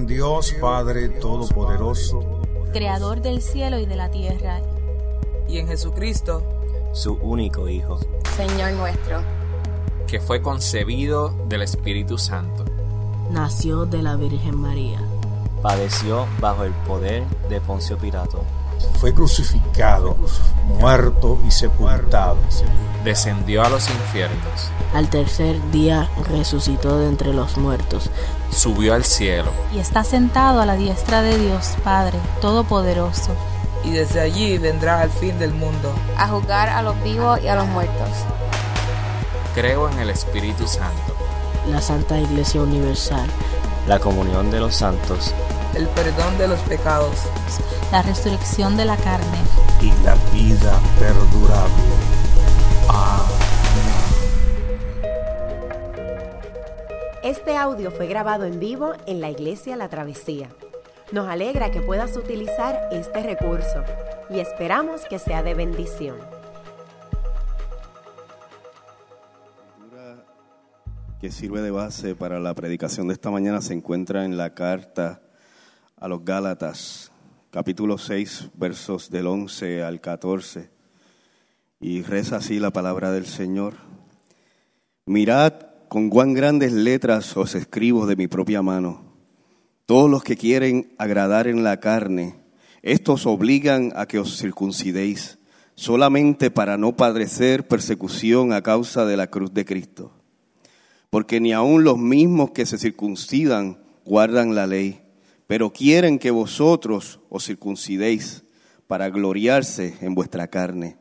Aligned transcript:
en 0.00 0.06
Dios 0.06 0.54
Padre 0.58 1.10
Todopoderoso, 1.10 2.40
Creador 2.72 3.20
del 3.20 3.42
cielo 3.42 3.78
y 3.78 3.84
de 3.84 3.96
la 3.96 4.10
tierra, 4.10 4.62
y 5.46 5.58
en 5.58 5.68
Jesucristo, 5.68 6.42
su 6.94 7.14
único 7.16 7.68
Hijo, 7.68 8.00
Señor 8.34 8.72
nuestro, 8.72 9.20
que 10.06 10.18
fue 10.18 10.40
concebido 10.40 11.34
del 11.48 11.60
Espíritu 11.60 12.16
Santo. 12.16 12.64
Nació 13.30 13.84
de 13.84 14.02
la 14.02 14.16
Virgen 14.16 14.56
María. 14.56 15.02
Padeció 15.60 16.26
bajo 16.40 16.64
el 16.64 16.72
poder 16.86 17.24
de 17.50 17.60
Poncio 17.60 17.98
Pilato. 17.98 18.42
Fue 19.00 19.12
crucificado, 19.12 20.16
muerto 20.80 21.38
y 21.46 21.50
sepultado. 21.50 22.38
Descendió 23.04 23.62
a 23.62 23.68
los 23.68 23.90
infiernos. 23.90 24.70
Al 24.94 25.10
tercer 25.10 25.56
día 25.70 26.08
resucitó 26.30 26.98
de 26.98 27.08
entre 27.08 27.34
los 27.34 27.58
muertos. 27.58 28.10
Subió 28.50 28.94
al 28.94 29.04
cielo. 29.04 29.50
y 29.72 29.78
está 29.78 30.04
sentado 30.04 30.60
a 30.60 30.66
la 30.66 30.74
diestra 30.76 31.22
de 31.22 31.38
Dios 31.38 31.74
Padre 31.84 32.18
Todopoderoso. 32.40 33.34
y 33.84 33.90
desde 33.90 34.20
allí 34.20 34.58
vendrá 34.58 35.00
al 35.00 35.10
fin 35.10 35.38
del 35.38 35.52
mundo. 35.54 35.92
a 36.18 36.28
juzgar 36.28 36.68
a 36.68 36.82
los 36.82 37.00
vivos 37.02 37.40
y 37.42 37.48
a 37.48 37.54
los 37.54 37.66
muertos. 37.68 38.08
Creo 39.54 39.88
en 39.88 39.98
el 39.98 40.10
Espíritu 40.10 40.66
Santo, 40.66 41.14
La 41.70 41.80
Santa 41.80 42.18
Iglesia 42.18 42.60
Universal. 42.62 43.26
La 43.88 43.98
comunión 43.98 44.50
de 44.50 44.60
los 44.60 44.76
santos. 44.76 45.34
El 45.74 45.86
perdón 45.88 46.36
de 46.38 46.48
los 46.48 46.60
pecados. 46.60 47.14
la 47.92 48.02
resurrección 48.02 48.76
de 48.76 48.84
la 48.84 48.96
carne, 48.96 49.38
y 49.80 49.90
la 50.04 50.14
vida 50.32 50.78
perdurable. 50.98 51.72
Este 57.30 57.56
audio 57.56 57.92
fue 57.92 58.08
grabado 58.08 58.44
en 58.44 58.58
vivo 58.58 58.92
en 59.06 59.20
la 59.20 59.30
iglesia 59.30 59.76
La 59.76 59.88
Travesía. 59.88 60.48
Nos 61.12 61.28
alegra 61.28 61.70
que 61.70 61.80
puedas 61.80 62.16
utilizar 62.16 62.88
este 62.90 63.22
recurso 63.22 63.84
y 64.30 64.40
esperamos 64.40 65.02
que 65.08 65.20
sea 65.20 65.44
de 65.44 65.54
bendición. 65.54 66.16
que 71.20 71.30
sirve 71.30 71.60
de 71.60 71.70
base 71.70 72.16
para 72.16 72.40
la 72.40 72.52
predicación 72.54 73.06
de 73.06 73.14
esta 73.14 73.30
mañana 73.30 73.60
se 73.60 73.74
encuentra 73.74 74.24
en 74.24 74.36
la 74.36 74.54
carta 74.54 75.22
a 75.96 76.08
los 76.08 76.24
Gálatas, 76.24 77.12
capítulo 77.52 77.96
6, 77.96 78.50
versos 78.54 79.08
del 79.08 79.28
11 79.28 79.84
al 79.84 80.00
14. 80.00 80.68
Y 81.78 82.02
reza 82.02 82.38
así 82.38 82.58
la 82.58 82.72
palabra 82.72 83.12
del 83.12 83.26
Señor. 83.26 83.74
Mirad 85.06 85.69
con 85.90 86.08
cuán 86.08 86.32
grandes 86.32 86.72
letras 86.72 87.36
os 87.36 87.54
escribo 87.54 88.06
de 88.06 88.16
mi 88.16 88.26
propia 88.26 88.62
mano. 88.62 89.04
Todos 89.84 90.08
los 90.08 90.24
que 90.24 90.38
quieren 90.38 90.94
agradar 90.96 91.48
en 91.48 91.62
la 91.62 91.80
carne, 91.80 92.36
estos 92.80 93.26
obligan 93.26 93.92
a 93.94 94.06
que 94.06 94.18
os 94.18 94.38
circuncidéis, 94.38 95.38
solamente 95.74 96.50
para 96.50 96.78
no 96.78 96.96
padecer 96.96 97.68
persecución 97.68 98.54
a 98.54 98.62
causa 98.62 99.04
de 99.04 99.18
la 99.18 99.26
cruz 99.26 99.52
de 99.52 99.66
Cristo 99.66 100.14
porque 101.10 101.40
ni 101.40 101.52
aun 101.52 101.84
los 101.84 101.98
mismos 101.98 102.52
que 102.52 102.64
se 102.64 102.78
circuncidan 102.78 103.82
guardan 104.04 104.54
la 104.54 104.66
ley, 104.66 105.02
pero 105.46 105.72
quieren 105.72 106.18
que 106.18 106.30
vosotros 106.30 107.20
os 107.28 107.44
circuncidéis 107.44 108.44
para 108.86 109.10
gloriarse 109.10 109.96
en 110.00 110.14
vuestra 110.14 110.48
carne. 110.48 110.96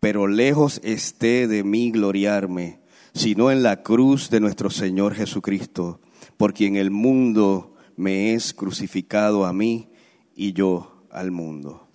Pero 0.00 0.26
lejos 0.26 0.80
esté 0.84 1.48
de 1.48 1.64
mí 1.64 1.90
gloriarme, 1.90 2.80
sino 3.14 3.50
en 3.50 3.62
la 3.62 3.82
cruz 3.82 4.30
de 4.30 4.40
nuestro 4.40 4.70
Señor 4.70 5.14
Jesucristo, 5.14 6.00
por 6.36 6.54
quien 6.54 6.76
el 6.76 6.90
mundo 6.90 7.76
me 7.96 8.34
es 8.34 8.54
crucificado 8.54 9.44
a 9.44 9.52
mí 9.52 9.90
y 10.34 10.52
yo 10.52 11.04
al 11.10 11.30
mundo. 11.30 11.88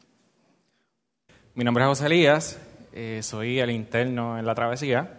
Mi 1.55 1.63
nombre 1.63 1.83
es 1.83 1.87
José 1.87 2.05
Elías, 2.05 2.59
eh, 2.93 3.21
soy 3.23 3.59
el 3.59 3.71
interno 3.71 4.37
en 4.37 4.45
la 4.45 4.53
travesía. 4.53 5.17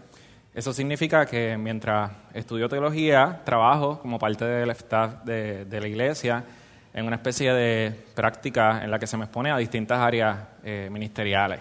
Eso 0.55 0.73
significa 0.73 1.27
que 1.27 1.57
mientras 1.57 2.11
estudio 2.33 2.69
teología, 2.69 3.43
trabajo 3.45 4.01
como 4.01 4.19
parte 4.19 4.45
del 4.45 4.71
staff 4.71 5.25
de, 5.25 5.67
la 5.71 5.87
iglesia 5.87 6.45
en 6.95 7.07
una 7.07 7.17
especie 7.17 7.53
de 7.53 7.93
práctica 8.15 8.83
en 8.83 8.91
la 8.91 8.99
que 8.99 9.07
se 9.07 9.17
me 9.17 9.25
expone 9.25 9.51
a 9.51 9.57
distintas 9.57 9.99
áreas 9.99 10.39
eh, 10.65 10.89
ministeriales. 10.91 11.61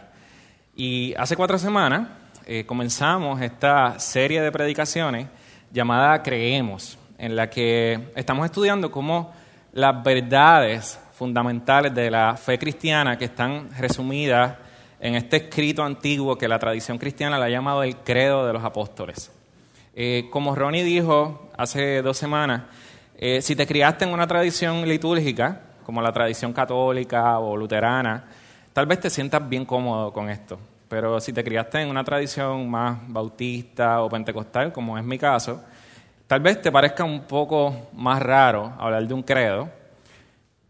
Y 0.75 1.13
hace 1.15 1.35
cuatro 1.35 1.57
semanas 1.57 2.07
eh, 2.49 2.65
comenzamos 2.65 3.41
esta 3.41 3.99
serie 3.99 4.41
de 4.41 4.53
predicaciones 4.53 5.27
llamada 5.69 6.23
Creemos, 6.23 6.97
en 7.17 7.35
la 7.35 7.49
que 7.49 8.13
estamos 8.15 8.45
estudiando 8.45 8.89
cómo 8.89 9.33
las 9.73 10.01
verdades 10.01 10.97
fundamentales 11.11 11.93
de 11.93 12.09
la 12.09 12.37
fe 12.37 12.57
cristiana 12.57 13.17
que 13.17 13.25
están 13.25 13.69
resumidas 13.77 14.55
en 15.01 15.15
este 15.15 15.35
escrito 15.35 15.83
antiguo 15.83 16.37
que 16.37 16.47
la 16.47 16.57
tradición 16.57 16.97
cristiana 16.97 17.37
le 17.37 17.43
ha 17.43 17.49
llamado 17.49 17.83
el 17.83 17.97
credo 17.97 18.47
de 18.47 18.53
los 18.53 18.63
apóstoles. 18.63 19.29
Eh, 19.93 20.29
como 20.31 20.55
Ronnie 20.55 20.85
dijo 20.85 21.49
hace 21.57 22.01
dos 22.01 22.17
semanas, 22.17 22.61
eh, 23.17 23.41
si 23.41 23.57
te 23.57 23.67
criaste 23.67 24.05
en 24.05 24.13
una 24.13 24.25
tradición 24.25 24.87
litúrgica, 24.87 25.63
como 25.85 26.01
la 26.01 26.13
tradición 26.13 26.53
católica 26.53 27.39
o 27.39 27.57
luterana, 27.57 28.23
tal 28.71 28.85
vez 28.85 29.01
te 29.01 29.09
sientas 29.09 29.49
bien 29.49 29.65
cómodo 29.65 30.13
con 30.13 30.29
esto. 30.29 30.57
Pero 30.89 31.19
si 31.19 31.33
te 31.33 31.43
criaste 31.43 31.81
en 31.81 31.89
una 31.89 32.03
tradición 32.03 32.69
más 32.69 32.99
bautista 33.07 34.01
o 34.01 34.09
pentecostal, 34.09 34.71
como 34.71 34.97
es 34.97 35.03
mi 35.03 35.17
caso, 35.17 35.61
tal 36.27 36.39
vez 36.39 36.61
te 36.61 36.71
parezca 36.71 37.03
un 37.03 37.21
poco 37.21 37.89
más 37.93 38.21
raro 38.21 38.73
hablar 38.79 39.07
de 39.07 39.13
un 39.13 39.23
credo, 39.23 39.69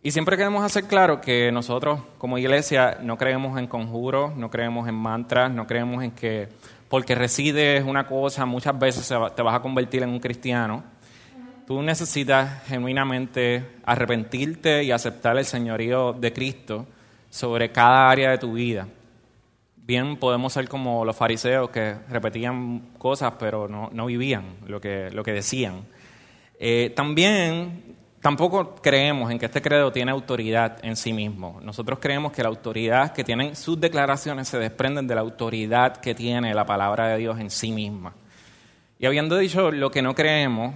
y 0.07 0.11
siempre 0.11 0.37
queremos 0.37 0.63
hacer 0.63 0.85
claro 0.85 1.19
que 1.19 1.51
nosotros 1.51 1.99
como 2.17 2.37
iglesia 2.37 2.97
no 3.01 3.17
creemos 3.17 3.59
en 3.59 3.67
conjuros, 3.67 4.35
no 4.37 4.49
creemos 4.49 4.87
en 4.87 4.95
mantras, 4.95 5.51
no 5.51 5.67
creemos 5.67 6.01
en 6.01 6.11
que 6.11 6.47
porque 6.87 7.13
resides 7.13 7.83
una 7.83 8.07
cosa 8.07 8.45
muchas 8.45 8.79
veces 8.79 9.13
te 9.35 9.41
vas 9.41 9.55
a 9.55 9.59
convertir 9.59 10.03
en 10.03 10.09
un 10.09 10.19
cristiano. 10.19 10.83
Tú 11.65 11.81
necesitas 11.81 12.63
genuinamente 12.67 13.79
arrepentirte 13.83 14.83
y 14.83 14.91
aceptar 14.91 15.37
el 15.37 15.43
señorío 15.43 16.13
de 16.13 16.31
Cristo 16.31 16.85
sobre 17.29 17.71
cada 17.73 18.09
área 18.09 18.31
de 18.31 18.37
tu 18.37 18.53
vida. 18.53 18.87
Bien 19.87 20.17
podemos 20.17 20.53
ser 20.53 20.67
como 20.67 21.05
los 21.05 21.15
fariseos 21.15 21.69
que 21.69 21.95
repetían 22.09 22.89
cosas 22.97 23.33
pero 23.39 23.67
no, 23.67 23.89
no 23.93 24.05
vivían 24.05 24.57
lo 24.67 24.79
que, 24.79 25.09
lo 25.11 25.23
que 25.23 25.31
decían. 25.31 25.85
Eh, 26.59 26.91
también 26.95 27.95
Tampoco 28.21 28.75
creemos 28.75 29.31
en 29.31 29.37
que 29.37 29.45
este 29.45 29.61
credo 29.61 29.91
tiene 29.91 30.11
autoridad 30.11 30.79
en 30.81 30.95
sí 30.95 31.13
mismo. 31.13 31.59
Nosotros 31.61 31.99
creemos 32.01 32.31
que 32.31 32.41
la 32.41 32.49
autoridad 32.49 33.13
que 33.13 33.23
tienen 33.23 33.55
sus 33.55 33.79
declaraciones 33.79 34.47
se 34.47 34.57
desprenden 34.57 35.07
de 35.07 35.15
la 35.15 35.21
autoridad 35.21 35.97
que 35.97 36.15
tiene 36.15 36.53
la 36.53 36.65
palabra 36.65 37.07
de 37.07 37.17
Dios 37.19 37.39
en 37.39 37.51
sí 37.51 37.71
misma. 37.71 38.13
Y 38.99 39.05
habiendo 39.05 39.37
dicho 39.37 39.71
lo 39.71 39.91
que 39.91 40.01
no 40.01 40.15
creemos, 40.15 40.73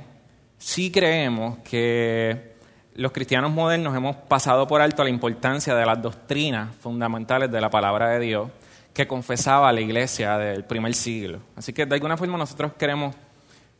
sí 0.59 0.91
creemos 0.91 1.57
que 1.59 2.53
los 2.94 3.11
cristianos 3.11 3.51
modernos 3.51 3.97
hemos 3.97 4.16
pasado 4.16 4.67
por 4.67 4.79
alto 4.79 5.03
la 5.03 5.09
importancia 5.09 5.73
de 5.73 5.85
las 5.85 6.01
doctrinas 6.01 6.75
fundamentales 6.75 7.51
de 7.51 7.59
la 7.59 7.71
palabra 7.71 8.09
de 8.09 8.19
Dios 8.19 8.50
que 8.94 9.07
confesaba 9.07 9.72
la 9.72 9.81
iglesia 9.81 10.38
del 10.38 10.66
primer 10.66 10.94
siglo. 10.94 11.40
Así 11.56 11.74
que 11.74 11.85
de 11.85 11.96
alguna 11.96 12.18
forma 12.18 12.38
nosotros 12.38 12.74
queremos 12.74 13.16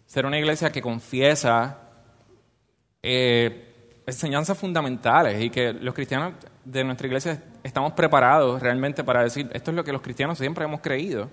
ser 0.06 0.26
una 0.26 0.38
iglesia 0.38 0.72
que 0.72 0.82
confiesa 0.82 1.78
eh, 3.04 3.72
enseñanzas 4.06 4.58
fundamentales 4.58 5.42
y 5.42 5.50
que 5.50 5.74
los 5.74 5.94
cristianos 5.94 6.34
de 6.64 6.84
nuestra 6.84 7.08
iglesia 7.08 7.44
estamos 7.64 7.94
preparados 7.94 8.62
realmente 8.62 9.04
para 9.04 9.24
decir, 9.24 9.50
esto 9.54 9.72
es 9.72 9.78
lo 9.78 9.84
que 9.84 9.92
los 9.92 10.02
cristianos 10.02 10.38
siempre 10.38 10.66
hemos 10.66 10.82
creído. 10.82 11.30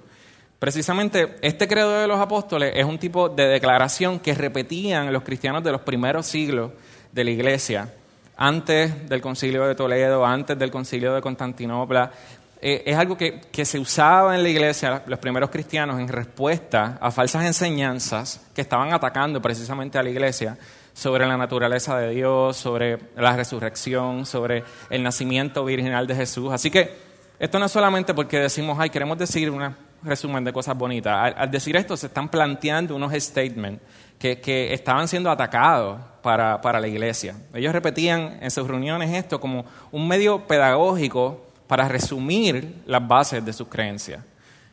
Precisamente 0.59 1.37
este 1.41 1.69
credo 1.69 2.01
de 2.01 2.09
los 2.09 2.19
apóstoles 2.19 2.73
es 2.75 2.85
un 2.85 2.99
tipo 2.99 3.29
de 3.29 3.47
declaración 3.47 4.19
que 4.19 4.35
repetían 4.35 5.13
los 5.13 5.23
cristianos 5.23 5.63
de 5.63 5.73
los 5.73 5.83
primeros 5.83 6.27
siglos 6.27 6.73
de 7.13 7.25
la 7.25 7.31
iglesia, 7.31 7.95
antes 8.37 9.09
del 9.09 9.21
concilio 9.21 9.67
de 9.67 9.75
Toledo, 9.75 10.25
antes 10.27 10.59
del 10.59 10.71
concilio 10.71 11.15
de 11.15 11.21
Constantinopla. 11.21 12.13
Eh, 12.61 12.83
es 12.87 12.97
algo 12.97 13.17
que, 13.17 13.41
que 13.53 13.65
se 13.65 13.79
usaba 13.79 14.35
en 14.35 14.43
la 14.43 14.49
iglesia, 14.49 15.03
los 15.07 15.19
primeros 15.21 15.51
cristianos, 15.51 16.01
en 16.01 16.09
respuesta 16.09 16.99
a 17.01 17.11
falsas 17.11 17.45
enseñanzas 17.45 18.41
que 18.55 18.61
estaban 18.61 18.93
atacando 18.93 19.41
precisamente 19.41 19.99
a 19.99 20.03
la 20.03 20.11
iglesia 20.11 20.59
sobre 20.93 21.27
la 21.27 21.37
naturaleza 21.37 21.97
de 21.97 22.11
Dios, 22.11 22.57
sobre 22.57 22.99
la 23.17 23.37
resurrección, 23.37 24.27
sobre 24.27 24.65
el 24.91 25.03
nacimiento 25.05 25.65
virginal 25.65 26.09
de 26.09 26.17
Jesús. 26.17 26.53
Así 26.53 26.71
que 26.71 26.93
esto 27.39 27.61
no 27.61 27.67
es 27.67 27.73
solamente 27.73 28.15
porque 28.15 28.41
decimos, 28.41 28.77
ay, 28.81 28.91
queremos 28.91 29.17
decir 29.17 29.49
un 29.49 29.77
resumen 30.03 30.43
de 30.43 30.53
cosas 30.53 30.77
bonitas. 30.77 31.15
Al, 31.17 31.35
al 31.39 31.51
decir 31.53 31.77
esto 31.77 31.97
se 31.97 32.09
están 32.09 32.29
planteando 32.29 32.97
unos 32.97 33.13
statements 33.13 33.81
que, 34.19 34.41
que 34.41 34.75
estaban 34.75 35.07
siendo 35.07 35.31
atacados 35.31 36.01
para, 36.23 36.61
para 36.61 36.81
la 36.81 36.89
iglesia. 36.89 37.37
Ellos 37.55 37.73
repetían 37.73 38.39
en 38.41 38.51
sus 38.51 38.67
reuniones 38.67 39.13
esto 39.13 39.41
como 39.41 39.65
un 39.93 40.09
medio 40.09 40.49
pedagógico 40.49 41.48
para 41.69 41.87
resumir 41.87 42.83
las 42.87 43.07
bases 43.07 43.45
de 43.45 43.53
sus 43.53 43.69
creencias. 43.69 44.25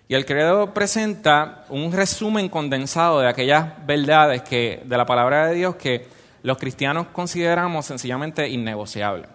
Y 0.07 0.15
el 0.15 0.25
credo 0.25 0.73
presenta 0.73 1.65
un 1.69 1.91
resumen 1.91 2.49
condensado 2.49 3.19
de 3.19 3.27
aquellas 3.27 3.85
verdades 3.85 4.41
que, 4.43 4.81
de 4.85 4.97
la 4.97 5.05
palabra 5.05 5.47
de 5.47 5.55
Dios 5.55 5.75
que 5.75 6.07
los 6.43 6.57
cristianos 6.57 7.07
consideramos 7.07 7.85
sencillamente 7.85 8.47
innegociable. 8.47 9.27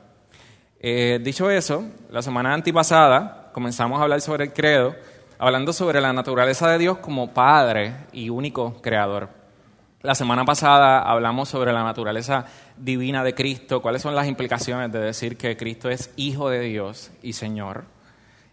Eh, 0.78 1.18
dicho 1.22 1.50
eso, 1.50 1.84
la 2.10 2.22
semana 2.22 2.54
antipasada 2.54 3.50
comenzamos 3.52 4.00
a 4.00 4.04
hablar 4.04 4.20
sobre 4.20 4.44
el 4.44 4.52
credo, 4.52 4.94
hablando 5.38 5.72
sobre 5.72 6.00
la 6.00 6.12
naturaleza 6.12 6.70
de 6.70 6.78
Dios 6.78 6.98
como 6.98 7.34
Padre 7.34 7.94
y 8.12 8.30
único 8.30 8.80
creador. 8.80 9.39
La 10.02 10.14
semana 10.14 10.46
pasada 10.46 11.02
hablamos 11.02 11.50
sobre 11.50 11.74
la 11.74 11.84
naturaleza 11.84 12.46
divina 12.78 13.22
de 13.22 13.34
Cristo, 13.34 13.82
cuáles 13.82 14.00
son 14.00 14.14
las 14.14 14.26
implicaciones 14.26 14.90
de 14.90 14.98
decir 14.98 15.36
que 15.36 15.58
Cristo 15.58 15.90
es 15.90 16.10
Hijo 16.16 16.48
de 16.48 16.60
Dios 16.60 17.10
y 17.22 17.34
Señor. 17.34 17.84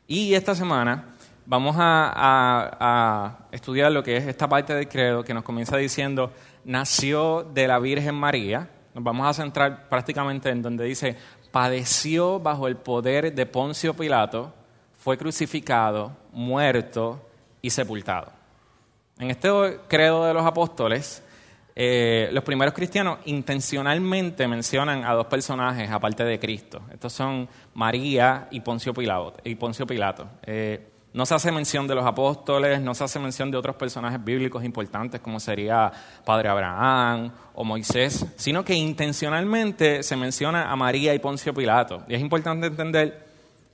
Y 0.08 0.34
esta 0.34 0.56
semana 0.56 1.06
vamos 1.46 1.78
a, 1.80 3.38
estudiar 3.54 3.94
lo 3.94 4.04
que 4.04 4.18
es 4.18 4.28
esta 4.28 4.50
parte 4.50 4.74
del 4.74 4.90
credo 4.90 5.24
que 5.24 5.34
nos 5.34 5.46
comienza 5.46 5.78
diciendo, 5.78 6.34
nació 6.66 7.44
de 7.44 7.66
la 7.66 7.80
Virgen 7.80 8.16
María. 8.16 8.70
Nos 8.94 9.06
vamos 9.06 9.26
a 9.26 9.34
centrar 9.34 9.88
prácticamente 9.88 10.50
en 10.50 10.62
donde 10.62 10.84
dice, 10.84 11.16
padeció 11.54 12.42
bajo 12.42 12.68
el 12.68 12.76
poder 12.76 13.34
de 13.34 13.46
Poncio 13.46 13.94
Pilato, 13.94 14.54
fue 15.00 15.18
crucificado, 15.18 16.12
muerto 16.34 17.26
y 17.62 17.70
sepultado. 17.70 18.34
En 19.18 19.32
este 19.32 19.50
credo 19.88 20.26
de 20.26 20.34
los 20.34 20.46
apóstoles, 20.46 21.24
eh, 21.80 22.30
los 22.32 22.44
primeros 22.44 22.74
cristianos 22.74 23.20
intencionalmente 23.26 24.48
mencionan 24.48 25.06
a 25.06 25.14
dos 25.14 25.28
personajes 25.28 25.92
aparte 25.92 26.24
de 26.24 26.40
Cristo. 26.40 26.82
Estos 26.92 27.14
son 27.14 27.48
María 27.76 28.48
y 28.50 28.62
Poncio 28.62 28.96
Pilato. 28.96 29.36
Y. 29.44 29.56
Eh, 30.48 30.88
no 31.14 31.26
se 31.28 31.36
hace 31.36 31.52
mención 31.52 31.88
de 31.88 31.94
los 31.94 32.04
apóstoles, 32.04 32.82
no 32.82 32.96
se 32.96 33.04
hace 33.04 33.20
mención 33.20 33.52
de 33.52 33.58
otros 33.58 33.76
personajes 33.76 34.24
bíblicos 34.24 34.64
importantes 34.64 35.22
como 35.22 35.40
sería 35.40 35.92
Padre 36.26 36.50
Abraham 36.50 37.32
o 37.54 37.64
Moisés, 37.64 38.26
sino 38.38 38.66
que 38.66 38.74
intencionalmente 38.74 40.02
se 40.02 40.16
menciona 40.16 40.72
a 40.72 40.76
María 40.76 41.14
y 41.14 41.20
Poncio 41.20 41.54
Pilato. 41.54 42.04
Y 42.08 42.16
es 42.16 42.22
importante 42.22 42.66
entender 42.66 43.24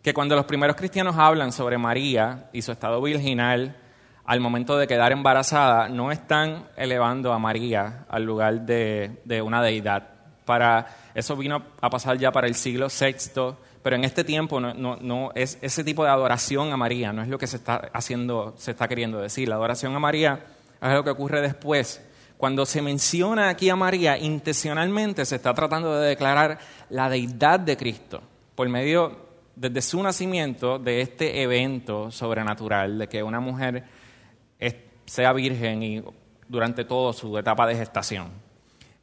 que 0.01 0.13
cuando 0.13 0.35
los 0.35 0.43
primeros 0.43 0.75
cristianos 0.75 1.15
hablan 1.17 1.53
sobre 1.53 1.77
María 1.77 2.49
y 2.51 2.61
su 2.63 2.73
estado 2.73 3.01
virginal, 3.01 3.77
al 4.25 4.39
momento 4.39 4.77
de 4.77 4.87
quedar 4.87 5.11
embarazada, 5.11 5.89
no 5.89 6.11
están 6.11 6.67
elevando 6.77 7.33
a 7.33 7.39
María 7.39 8.05
al 8.07 8.23
lugar 8.23 8.61
de, 8.61 9.41
una 9.43 9.61
deidad. 9.61 10.09
Para, 10.45 10.87
eso 11.13 11.35
vino 11.35 11.63
a 11.81 11.89
pasar 11.89 12.17
ya 12.17 12.31
para 12.31 12.47
el 12.47 12.55
siglo 12.55 12.87
VI, 12.87 13.55
pero 13.81 13.95
en 13.95 14.03
este 14.03 14.23
tiempo 14.23 14.59
no, 14.59 15.31
es 15.35 15.57
ese 15.61 15.83
tipo 15.83 16.03
de 16.03 16.09
adoración 16.09 16.71
a 16.71 16.77
María, 16.77 17.11
no 17.11 17.21
es 17.21 17.27
lo 17.27 17.37
que 17.37 17.47
se 17.47 17.57
está 17.57 17.89
haciendo, 17.93 18.53
se 18.57 18.71
está 18.71 18.87
queriendo 18.87 19.19
decir. 19.19 19.49
La 19.49 19.55
adoración 19.55 19.95
a 19.95 19.99
María 19.99 20.39
es 20.81 20.93
lo 20.93 21.03
que 21.03 21.09
ocurre 21.09 21.41
después. 21.41 22.01
Cuando 22.37 22.65
se 22.65 22.81
menciona 22.81 23.49
aquí 23.49 23.69
a 23.69 23.75
María, 23.75 24.17
intencionalmente 24.17 25.25
se 25.25 25.35
está 25.35 25.53
tratando 25.53 25.97
de 25.97 26.09
declarar 26.09 26.59
la 26.89 27.09
deidad 27.09 27.59
de 27.59 27.77
Cristo 27.77 28.21
por 28.55 28.67
medio, 28.69 29.17
desde 29.55 29.81
su 29.81 30.01
nacimiento, 30.01 30.79
de 30.79 31.01
este 31.01 31.41
evento 31.41 32.11
sobrenatural, 32.11 32.97
de 32.99 33.07
que 33.07 33.23
una 33.23 33.39
mujer 33.39 33.83
sea 35.05 35.33
virgen 35.33 35.83
y 35.83 36.03
durante 36.47 36.85
toda 36.85 37.13
su 37.13 37.37
etapa 37.37 37.67
de 37.67 37.75
gestación. 37.75 38.29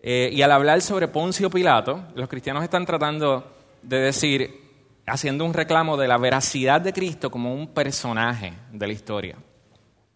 Eh, 0.03 0.31
y 0.33 0.43
al 0.43 0.53
hablar 0.53 0.81
sobre 0.81 1.09
Poncio 1.09 1.51
Pilato, 1.51 2.05
los 2.15 2.29
cristianos 2.29 2.65
están 2.65 2.87
tratando 2.87 3.57
de 3.83 3.99
decir, 3.99 4.61
haciendo 5.07 5.45
un 5.45 5.53
reclamo 5.53 5.97
de 5.97 6.09
la 6.09 6.17
veracidad 6.17 6.81
de 6.81 6.93
Cristo 6.93 7.31
como 7.31 7.53
un 7.53 7.69
personaje 7.69 8.55
de 8.73 8.87
la 8.87 8.93
historia. 8.93 9.37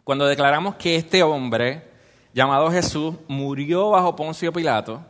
Cuando 0.04 0.26
declaramos 0.26 0.76
que 0.76 0.96
este 0.96 1.22
hombre, 1.22 1.82
llamado 2.32 2.70
Jesús, 2.70 3.14
murió 3.28 3.90
bajo 3.90 4.16
Poncio 4.16 4.52
Pilato, 4.52 5.02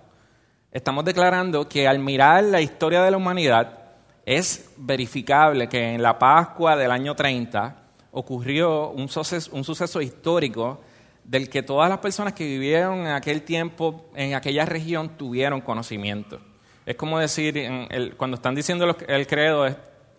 estamos 0.72 1.04
declarando 1.04 1.68
que 1.68 1.86
al 1.86 1.98
mirar 1.98 2.44
la 2.44 2.60
historia 2.60 3.02
de 3.02 3.10
la 3.10 3.16
humanidad, 3.16 3.78
es 4.26 4.70
verificable 4.76 5.68
que 5.68 5.94
en 5.94 6.02
la 6.02 6.18
Pascua 6.18 6.76
del 6.76 6.90
año 6.90 7.14
30, 7.14 7.76
ocurrió 8.14 8.90
un 8.90 9.08
suceso, 9.08 10.00
histórico 10.00 10.80
del 11.24 11.48
que 11.50 11.62
todas 11.62 11.88
las 11.88 11.98
personas 11.98 12.32
que 12.32 12.44
vivieron 12.44 13.00
en 13.00 13.08
aquel 13.08 13.42
tiempo, 13.42 14.06
en 14.14 14.34
aquella 14.34 14.64
región, 14.64 15.10
tuvieron 15.16 15.60
conocimiento. 15.60 16.40
Es 16.86 16.96
como 16.96 17.18
decir, 17.18 17.68
cuando 18.16 18.36
están 18.36 18.54
diciendo 18.54 18.96
el 19.08 19.26
credo, 19.26 19.66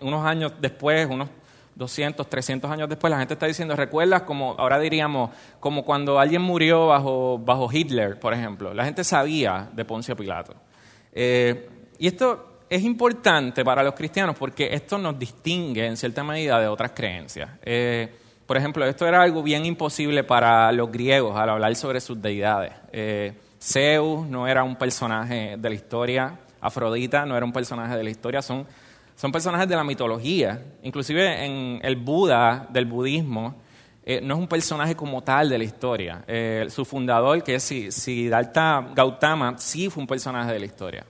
unos 0.02 0.26
años 0.26 0.54
después, 0.60 1.08
unos 1.10 1.30
200, 1.76 2.28
300 2.30 2.72
años 2.72 2.90
después, 2.90 3.12
la 3.12 3.20
gente 3.20 3.34
está 3.34 3.46
diciendo, 3.46 3.76
¿recuerdas? 3.76 4.24
Como 4.24 4.56
ahora 4.58 4.80
diríamos, 4.80 5.30
como 5.60 5.86
cuando 5.86 6.20
alguien 6.20 6.42
murió 6.42 6.88
bajo, 6.88 7.38
bajo 7.38 7.70
Hitler, 7.72 8.20
por 8.20 8.34
ejemplo. 8.34 8.74
La 8.74 8.84
gente 8.86 9.04
sabía 9.04 9.70
de 9.74 9.86
Poncio 9.86 10.16
Pilato. 10.16 10.54
Eh, 11.14 11.70
y 11.98 12.08
esto 12.08 12.55
es 12.70 12.84
importante 12.84 13.64
para 13.64 13.84
los 13.84 13.94
cristianos 13.94 14.36
porque 14.38 14.70
esto 14.72 14.98
nos 14.98 15.18
distingue 15.18 15.86
en 15.86 15.98
cierta 15.98 16.24
medida 16.24 16.60
de 16.60 16.68
otras 16.68 16.92
creencias. 16.92 17.50
Eh, 17.64 18.14
por 18.46 18.58
ejemplo, 18.58 18.86
esto 18.86 19.08
era 19.08 19.22
algo 19.22 19.44
bien 19.44 19.66
imposible 19.66 20.24
para 20.24 20.72
los 20.72 20.92
griegos 20.92 21.36
al 21.36 21.50
hablar 21.50 21.76
sobre 21.76 22.02
sus 22.02 22.22
deidades. 22.22 22.74
Eh, 22.92 23.34
Zeus 23.60 24.28
no 24.28 24.48
era 24.48 24.64
un 24.64 24.76
personaje 24.76 25.56
de 25.58 25.70
la 25.70 25.76
historia, 25.76 26.40
Afrodita 26.62 27.26
no 27.26 27.36
era 27.36 27.46
un 27.46 27.54
personaje 27.54 27.96
de 27.96 28.04
la 28.04 28.10
historia, 28.10 28.42
son, 28.42 28.66
son 29.16 29.32
personajes 29.32 29.68
de 29.68 29.76
la 29.76 29.84
mitología. 29.84 30.62
Inclusive 30.84 31.46
en 31.46 31.80
el 31.84 31.96
Buda 31.96 32.68
del 32.70 32.86
budismo 32.86 33.56
eh, 34.04 34.22
no 34.22 34.36
es 34.36 34.40
un 34.40 34.48
personaje 34.48 34.96
como 34.96 35.24
tal 35.24 35.50
de 35.50 35.58
la 35.58 35.64
historia. 35.64 36.24
su 36.70 36.86
fundador, 36.86 37.44
que 37.44 37.56
es 37.56 37.64
Siddhartha 37.64 38.90
Gautama, 38.94 39.58
sí 39.58 39.90
fue 39.90 40.02
un 40.02 40.08
personaje 40.08 40.54
de 40.54 40.60
la 40.60 40.66
historia. 40.66 41.06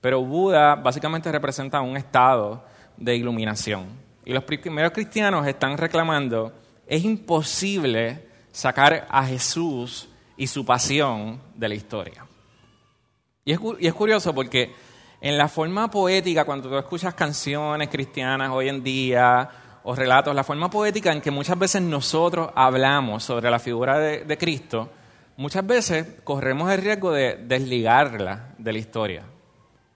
Pero 0.00 0.22
Buda 0.22 0.76
básicamente 0.76 1.30
representa 1.30 1.80
un 1.80 1.96
estado 1.96 2.64
de 2.96 3.16
iluminación. 3.16 3.86
Y 4.24 4.32
los 4.32 4.44
primeros 4.44 4.92
cristianos 4.92 5.46
están 5.46 5.76
reclamando, 5.76 6.52
es 6.86 7.04
imposible 7.04 8.28
sacar 8.52 9.06
a 9.10 9.24
Jesús 9.24 10.08
y 10.36 10.46
su 10.46 10.64
pasión 10.64 11.40
de 11.54 11.68
la 11.68 11.74
historia. 11.74 12.24
Y 13.44 13.52
es, 13.52 13.94
curioso 13.94 14.34
porque 14.34 14.72
en 15.20 15.36
la 15.36 15.48
forma 15.48 15.90
poética, 15.90 16.44
cuando 16.44 16.68
tú 16.68 16.76
escuchas 16.76 17.14
canciones 17.14 17.88
cristianas 17.88 18.50
hoy 18.50 18.68
en 18.68 18.82
día 18.82 19.48
o 19.82 19.94
relatos, 19.94 20.34
la 20.34 20.44
forma 20.44 20.70
poética 20.70 21.12
en 21.12 21.20
que 21.20 21.30
muchas 21.30 21.58
veces 21.58 21.82
nosotros 21.82 22.50
hablamos 22.54 23.24
sobre 23.24 23.50
la 23.50 23.58
figura 23.58 23.98
de 23.98 24.38
Cristo, 24.38 24.90
muchas 25.36 25.66
veces 25.66 26.06
corremos 26.22 26.70
el 26.70 26.82
riesgo 26.82 27.12
de 27.12 27.36
desligarla 27.36 28.54
de 28.58 28.72
la 28.72 28.78
historia. 28.78 29.24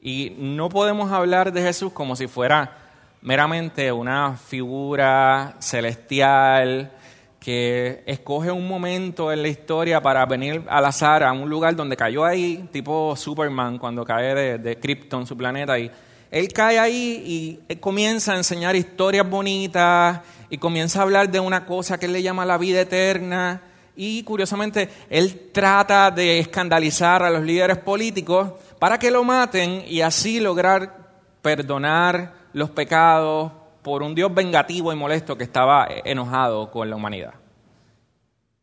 Y 0.07 0.35
no 0.37 0.69
podemos 0.69 1.11
hablar 1.11 1.51
de 1.51 1.63
Jesús 1.63 1.91
como 1.91 2.15
si 2.15 2.27
fuera 2.27 2.77
meramente 3.23 3.91
una 3.91 4.37
figura 4.37 5.57
celestial 5.61 6.93
que 7.41 8.03
escoge 8.05 8.51
un 8.51 8.69
momento 8.69 9.33
en 9.33 9.41
la 9.41 9.49
historia 9.49 10.03
para 10.03 10.27
venir 10.27 10.63
al 10.69 10.85
azar 10.85 11.23
a 11.23 11.33
un 11.33 11.49
lugar 11.49 11.75
donde 11.75 11.97
cayó 11.97 12.23
ahí, 12.23 12.69
tipo 12.71 13.17
Superman 13.17 13.79
cuando 13.79 14.05
cae 14.05 14.59
de, 14.59 14.77
Krypton, 14.77 15.27
su 15.27 15.39
planeta, 15.39 15.79
y 15.79 15.91
él 16.31 16.53
cae 16.53 16.79
ahí 16.79 17.59
y 17.67 17.77
comienza 17.77 18.35
a 18.35 18.37
enseñar 18.37 18.77
historias 18.77 19.27
bonitas 19.27 20.21
y 20.51 20.59
comienza 20.59 20.99
a 20.99 21.05
hablar 21.05 21.31
de 21.31 21.41
una 21.41 21.65
cosa 21.65 21.97
que 21.97 22.05
él 22.05 22.13
le 22.13 22.23
llama 22.23 22.45
la 22.45 22.59
vida 22.59 22.83
eterna. 22.83 23.63
Y 23.97 24.23
curiosamente, 24.25 24.89
él 25.09 25.51
trata 25.53 26.11
de 26.11 26.41
escandalizar 26.41 27.23
a 27.23 27.31
los 27.31 27.43
líderes 27.43 27.79
políticos 27.79 28.53
para 28.85 28.99
que 28.99 29.11
lo 29.11 29.25
maten 29.25 29.83
y 29.89 30.03
así 30.03 30.41
lograr 30.41 31.09
perdonar 31.41 32.35
los 32.53 32.69
pecados 32.69 33.51
por 33.81 34.03
un 34.03 34.15
Dios 34.15 34.35
vengativo 34.35 34.93
y 34.93 34.95
molesto 34.95 35.39
que 35.39 35.45
estaba 35.45 35.89
enojado 36.05 36.71
con 36.71 36.91
la 36.91 36.97
humanidad. 36.97 37.33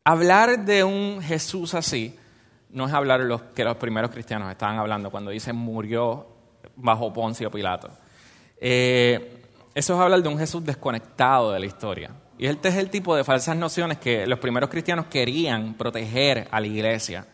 Hablar 0.04 0.64
de 0.64 0.84
un 0.84 1.24
Jesús 1.24 1.74
así 1.74 2.16
no 2.70 2.86
es 2.86 2.94
hablar 2.94 3.22
lo 3.22 3.52
que 3.56 3.64
los 3.64 3.78
primeros 3.78 4.12
cristianos 4.12 4.52
estaban 4.52 4.78
hablando 4.78 5.10
cuando 5.10 5.32
dicen 5.32 5.56
murió 5.56 6.28
bajo 6.76 7.12
Poncio 7.12 7.50
Pilato. 7.50 7.90
Eh, 8.58 9.42
eso 9.74 9.96
es 9.96 10.00
hablar 10.00 10.22
de 10.22 10.30
un 10.30 10.38
Jesús 10.38 10.64
desconectado 10.64 11.52
de 11.52 11.60
la 11.62 11.66
historia. 11.66 12.12
Y 12.38 12.46
este 12.46 12.70
es 12.70 12.76
el 12.76 12.92
tipo 12.92 13.16
de 13.16 13.24
falsas 13.24 13.58
nociones 13.58 13.98
que 13.98 14.28
los 14.28 14.38
primeros 14.38 14.70
cristianos 14.70 15.08
querían 15.08 15.74
proteger 15.74 16.48
a 16.52 16.60
la 16.60 16.68
iglesia. 16.68 17.26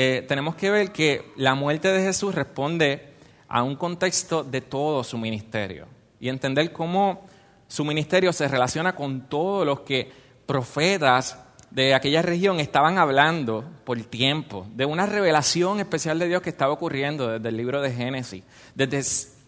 Eh, 0.00 0.24
tenemos 0.28 0.54
que 0.54 0.70
ver 0.70 0.92
que 0.92 1.32
la 1.34 1.56
muerte 1.56 1.88
de 1.88 2.00
Jesús 2.00 2.32
responde 2.32 3.14
a 3.48 3.64
un 3.64 3.74
contexto 3.74 4.44
de 4.44 4.60
todo 4.60 5.02
su 5.02 5.18
ministerio 5.18 5.88
y 6.20 6.28
entender 6.28 6.72
cómo 6.72 7.26
su 7.66 7.84
ministerio 7.84 8.32
se 8.32 8.46
relaciona 8.46 8.94
con 8.94 9.22
todos 9.22 9.66
los 9.66 9.80
que 9.80 10.08
profetas 10.46 11.44
de 11.72 11.96
aquella 11.96 12.22
región 12.22 12.60
estaban 12.60 12.96
hablando 12.96 13.64
por 13.82 14.00
tiempo, 14.02 14.68
de 14.72 14.84
una 14.84 15.04
revelación 15.04 15.80
especial 15.80 16.20
de 16.20 16.28
Dios 16.28 16.42
que 16.42 16.50
estaba 16.50 16.74
ocurriendo 16.74 17.30
desde 17.30 17.48
el 17.48 17.56
libro 17.56 17.82
de 17.82 17.92
Génesis, 17.92 18.44
desde 18.76 19.02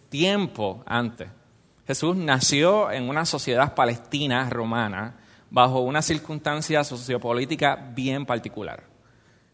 tiempo 0.09 0.83
antes. 0.85 1.29
Jesús 1.87 2.17
nació 2.17 2.91
en 2.91 3.07
una 3.07 3.23
sociedad 3.23 3.73
palestina 3.73 4.49
romana 4.49 5.15
bajo 5.49 5.79
una 5.79 6.01
circunstancia 6.01 6.83
sociopolítica 6.83 7.77
bien 7.95 8.25
particular. 8.25 8.90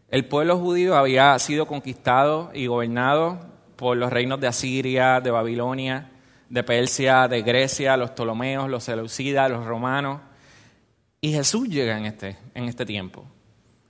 El 0.10 0.26
pueblo 0.26 0.58
judío 0.58 0.96
había 0.96 1.38
sido 1.38 1.66
conquistado 1.66 2.50
y 2.54 2.68
gobernado 2.68 3.40
por 3.76 3.98
los 3.98 4.12
reinos 4.12 4.40
de 4.40 4.48
Asiria, 4.48 5.20
de 5.20 5.32
Babilonia, 5.32 6.12
de 6.50 6.64
Persia, 6.64 7.28
de 7.28 7.42
Grecia, 7.42 7.98
los 7.98 8.12
Ptolomeos, 8.12 8.70
los 8.70 8.86
Seleucidas, 8.86 9.52
los 9.52 9.66
romanos. 9.66 10.22
Y 11.20 11.34
Jesús 11.34 11.68
llega 11.68 11.98
en 11.98 12.06
este, 12.06 12.38
en 12.54 12.66
este 12.70 12.86
tiempo. 12.86 13.26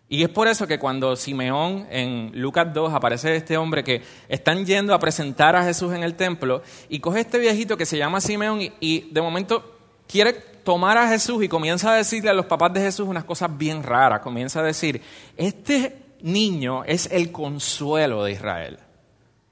Y 0.09 0.24
es 0.24 0.29
por 0.29 0.47
eso 0.47 0.65
que 0.65 0.79
cuando 0.79 1.15
Simeón 1.15 1.86
en 1.91 2.31
Lucas 2.33 2.74
2 2.74 2.93
aparece 2.93 3.36
este 3.36 3.55
hombre 3.55 3.83
que 3.83 4.01
están 4.27 4.65
yendo 4.65 4.95
a 4.95 5.00
presentar 5.00 5.55
a 5.55 5.63
Jesús 5.63 5.93
en 5.93 6.01
el 6.01 6.15
templo 6.15 6.63
y 6.89 7.00
coge 7.00 7.19
este 7.19 7.38
viejito 7.38 7.77
que 7.77 7.86
se 7.86 7.97
llama 7.97 8.21
Simeón 8.21 8.62
y, 8.62 8.71
y 8.79 9.09
de 9.12 9.21
momento 9.21 9.77
quiere 10.07 10.33
tomar 10.33 10.97
a 10.97 11.09
Jesús 11.09 11.43
y 11.43 11.47
comienza 11.47 11.91
a 11.91 11.95
decirle 11.95 12.31
a 12.31 12.33
los 12.33 12.45
papás 12.47 12.74
de 12.74 12.81
Jesús 12.81 13.07
unas 13.07 13.25
cosas 13.25 13.55
bien 13.55 13.83
raras. 13.83 14.21
Comienza 14.21 14.62
a 14.62 14.63
decir, 14.63 15.01
este 15.36 16.07
niño 16.21 16.83
es 16.83 17.09
el 17.12 17.31
consuelo 17.31 18.24
de 18.24 18.31
Israel. 18.31 18.79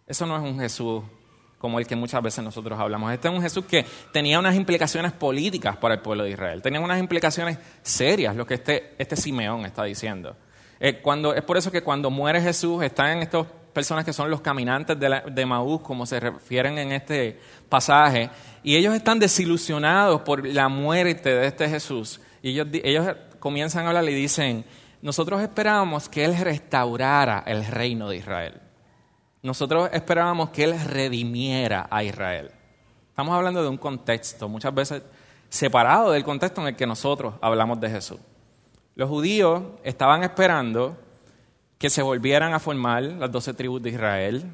Eso 0.07 0.25
no 0.25 0.35
es 0.35 0.43
un 0.43 0.59
Jesús 0.59 1.03
como 1.57 1.79
el 1.79 1.87
que 1.87 1.95
muchas 1.95 2.21
veces 2.21 2.43
nosotros 2.43 2.79
hablamos. 2.79 3.11
Este 3.11 3.27
es 3.27 3.33
un 3.33 3.41
Jesús 3.41 3.65
que 3.65 3.85
tenía 4.13 4.37
unas 4.37 4.55
implicaciones 4.55 5.11
políticas 5.13 5.77
para 5.77 5.95
el 5.95 6.01
pueblo 6.01 6.23
de 6.23 6.29
Israel. 6.31 6.61
Tenía 6.61 6.79
unas 6.79 6.99
implicaciones 6.99 7.57
serias, 7.81 8.35
lo 8.35 8.45
que 8.45 8.53
este, 8.53 8.93
este 8.99 9.15
Simeón 9.15 9.65
está 9.65 9.83
diciendo. 9.83 10.35
Eh, 10.79 11.01
cuando, 11.01 11.33
es 11.33 11.41
por 11.41 11.57
eso 11.57 11.71
que 11.71 11.81
cuando 11.81 12.11
muere 12.11 12.39
Jesús 12.41 12.83
están 12.83 13.19
estas 13.19 13.47
personas 13.73 14.05
que 14.05 14.13
son 14.13 14.29
los 14.29 14.41
caminantes 14.41 14.99
de, 14.99 15.23
de 15.31 15.45
Maús, 15.45 15.81
como 15.81 16.05
se 16.05 16.19
refieren 16.19 16.77
en 16.77 16.91
este 16.91 17.39
pasaje, 17.67 18.29
y 18.61 18.75
ellos 18.75 18.93
están 18.93 19.17
desilusionados 19.17 20.21
por 20.21 20.45
la 20.45 20.69
muerte 20.69 21.33
de 21.33 21.47
este 21.47 21.67
Jesús. 21.67 22.19
Y 22.43 22.51
ellos, 22.51 22.67
ellos 22.71 23.07
comienzan 23.39 23.85
a 23.85 23.89
hablar 23.89 24.03
y 24.05 24.13
dicen, 24.13 24.65
nosotros 25.01 25.41
esperábamos 25.41 26.09
que 26.09 26.25
Él 26.25 26.37
restaurara 26.37 27.43
el 27.45 27.65
reino 27.65 28.09
de 28.09 28.17
Israel. 28.17 28.61
Nosotros 29.43 29.89
esperábamos 29.93 30.49
que 30.49 30.63
Él 30.63 30.79
redimiera 30.79 31.87
a 31.89 32.03
Israel. 32.03 32.51
Estamos 33.09 33.35
hablando 33.35 33.61
de 33.61 33.69
un 33.69 33.77
contexto, 33.77 34.49
muchas 34.49 34.73
veces 34.73 35.03
separado 35.49 36.11
del 36.11 36.23
contexto 36.23 36.61
en 36.61 36.67
el 36.67 36.75
que 36.75 36.87
nosotros 36.87 37.35
hablamos 37.41 37.79
de 37.79 37.89
Jesús. 37.89 38.19
Los 38.95 39.09
judíos 39.09 39.63
estaban 39.83 40.23
esperando 40.23 40.97
que 41.77 41.89
se 41.89 42.01
volvieran 42.01 42.53
a 42.53 42.59
formar 42.59 43.03
las 43.03 43.31
doce 43.31 43.53
tribus 43.53 43.81
de 43.81 43.91
Israel, 43.91 44.53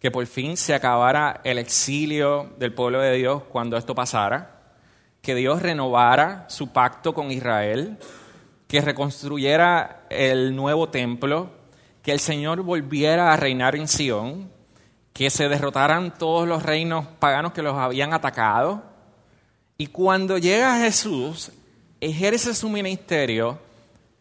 que 0.00 0.10
por 0.10 0.26
fin 0.26 0.56
se 0.56 0.74
acabara 0.74 1.40
el 1.44 1.58
exilio 1.58 2.50
del 2.58 2.72
pueblo 2.72 3.00
de 3.00 3.14
Dios 3.14 3.42
cuando 3.44 3.76
esto 3.76 3.94
pasara, 3.94 4.74
que 5.22 5.34
Dios 5.34 5.62
renovara 5.62 6.46
su 6.48 6.72
pacto 6.72 7.12
con 7.12 7.30
Israel, 7.30 7.98
que 8.68 8.82
reconstruyera 8.82 10.04
el 10.10 10.54
nuevo 10.54 10.90
templo, 10.90 11.50
que 12.02 12.12
el 12.12 12.20
Señor 12.20 12.62
volviera 12.62 13.32
a 13.32 13.36
reinar 13.36 13.74
en 13.74 13.88
Sión, 13.88 14.50
que 15.14 15.30
se 15.30 15.48
derrotaran 15.48 16.16
todos 16.16 16.46
los 16.46 16.62
reinos 16.62 17.06
paganos 17.18 17.52
que 17.52 17.62
los 17.62 17.74
habían 17.74 18.12
atacado. 18.12 18.84
Y 19.78 19.86
cuando 19.86 20.36
llega 20.36 20.80
Jesús, 20.80 21.50
ejerce 22.00 22.54
su 22.54 22.68
ministerio, 22.68 23.58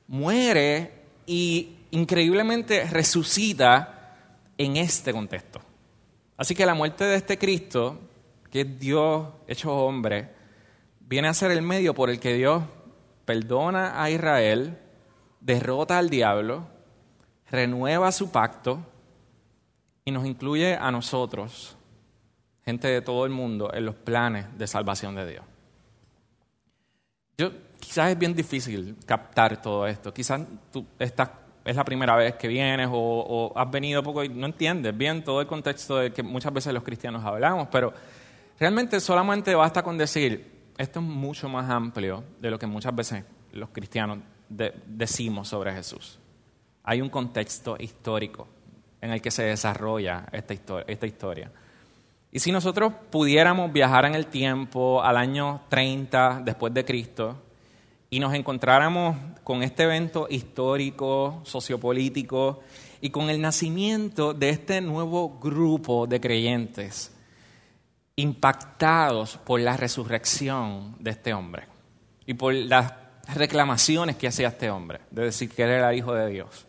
muere 0.07 0.93
y 1.25 1.75
increíblemente 1.91 2.85
resucita 2.85 4.15
en 4.57 4.77
este 4.77 5.11
contexto. 5.11 5.59
Así 6.37 6.55
que 6.55 6.65
la 6.65 6.73
muerte 6.73 7.03
de 7.03 7.15
este 7.15 7.37
Cristo, 7.37 7.99
que 8.49 8.61
es 8.61 8.79
Dios 8.79 9.27
hecho 9.47 9.75
hombre, 9.75 10.29
viene 11.01 11.27
a 11.27 11.33
ser 11.33 11.51
el 11.51 11.61
medio 11.61 11.93
por 11.93 12.09
el 12.09 12.19
que 12.19 12.33
Dios 12.33 12.63
perdona 13.27 14.01
a 14.01 14.09
Israel, 14.09 14.77
derrota 15.41 15.97
al 15.97 16.09
diablo, 16.09 16.65
renueva 17.51 18.09
su 18.13 18.31
pacto 18.31 18.79
y 20.05 20.11
nos 20.11 20.25
incluye 20.25 20.75
a 20.75 20.89
nosotros, 20.91 21.75
gente 22.63 22.87
de 22.87 23.01
todo 23.01 23.25
el 23.25 23.31
mundo, 23.31 23.69
en 23.73 23.85
los 23.85 23.95
planes 23.95 24.45
de 24.57 24.65
salvación 24.65 25.13
de 25.15 25.29
Dios. 25.29 25.45
Yo, 27.37 27.51
quizás 27.81 28.11
es 28.11 28.17
bien 28.17 28.33
difícil 28.33 28.95
captar 29.05 29.61
todo 29.61 29.85
esto. 29.85 30.13
Quizás 30.13 30.41
tú 30.71 30.85
estás, 30.97 31.29
es 31.65 31.75
la 31.75 31.83
primera 31.83 32.15
vez 32.15 32.35
que 32.35 32.47
vienes 32.47 32.87
o, 32.89 33.51
has 33.57 33.69
venido 33.69 34.01
poco 34.01 34.23
y 34.23 34.29
no 34.29 34.45
entiendes 34.45 34.97
bien 34.97 35.21
todo 35.21 35.41
el 35.41 35.47
contexto 35.47 35.97
de 35.97 36.13
que 36.13 36.23
muchas 36.23 36.53
veces 36.53 36.73
los 36.73 36.83
cristianos 36.83 37.25
hablamos, 37.25 37.67
pero 37.69 37.93
realmente 38.57 39.01
solamente 39.01 39.53
basta 39.53 39.83
con 39.83 39.97
decir, 39.97 40.56
esto 40.77 40.99
es 40.99 41.05
mucho 41.05 41.49
más 41.49 41.69
amplio 41.69 42.23
de 42.39 42.51
lo 42.51 42.59
que 42.59 42.67
muchas 42.67 42.95
veces 42.95 43.23
los 43.51 43.69
cristianos 43.69 44.19
decimos 44.49 45.47
sobre 45.47 45.73
Jesús. 45.73 46.19
Hay 46.83 47.01
un 47.01 47.09
contexto 47.09 47.75
histórico 47.79 48.47
en 49.01 49.11
el 49.11 49.21
que 49.21 49.31
se 49.31 49.43
desarrolla 49.43 50.25
esta 50.31 50.53
esta 50.87 51.05
historia. 51.05 51.51
Y 52.31 52.39
si 52.39 52.51
nosotros 52.51 52.93
pudiéramos 53.09 53.71
viajar 53.73 54.05
en 54.05 54.15
el 54.15 54.27
tiempo 54.27 55.01
al 55.01 55.17
año 55.17 55.61
30 55.69 56.41
después 56.43 56.73
de 56.73 56.85
Cristo 56.85 57.35
y 58.09 58.19
nos 58.19 58.33
encontráramos 58.33 59.17
con 59.43 59.63
este 59.63 59.83
evento 59.83 60.27
histórico, 60.29 61.41
sociopolítico 61.43 62.61
y 63.01 63.09
con 63.09 63.29
el 63.29 63.41
nacimiento 63.41 64.33
de 64.33 64.49
este 64.49 64.81
nuevo 64.81 65.39
grupo 65.39 66.07
de 66.07 66.21
creyentes 66.21 67.16
impactados 68.17 69.37
por 69.37 69.61
la 69.61 69.77
resurrección 69.77 70.95
de 70.99 71.11
este 71.11 71.33
hombre 71.33 71.63
y 72.25 72.33
por 72.33 72.53
las 72.53 72.91
reclamaciones 73.33 74.17
que 74.17 74.27
hacía 74.27 74.49
este 74.49 74.69
hombre 74.69 74.99
de 75.11 75.23
decir 75.23 75.49
que 75.49 75.63
era 75.63 75.89
el 75.89 75.97
hijo 75.97 76.13
de 76.13 76.29
Dios. 76.29 76.65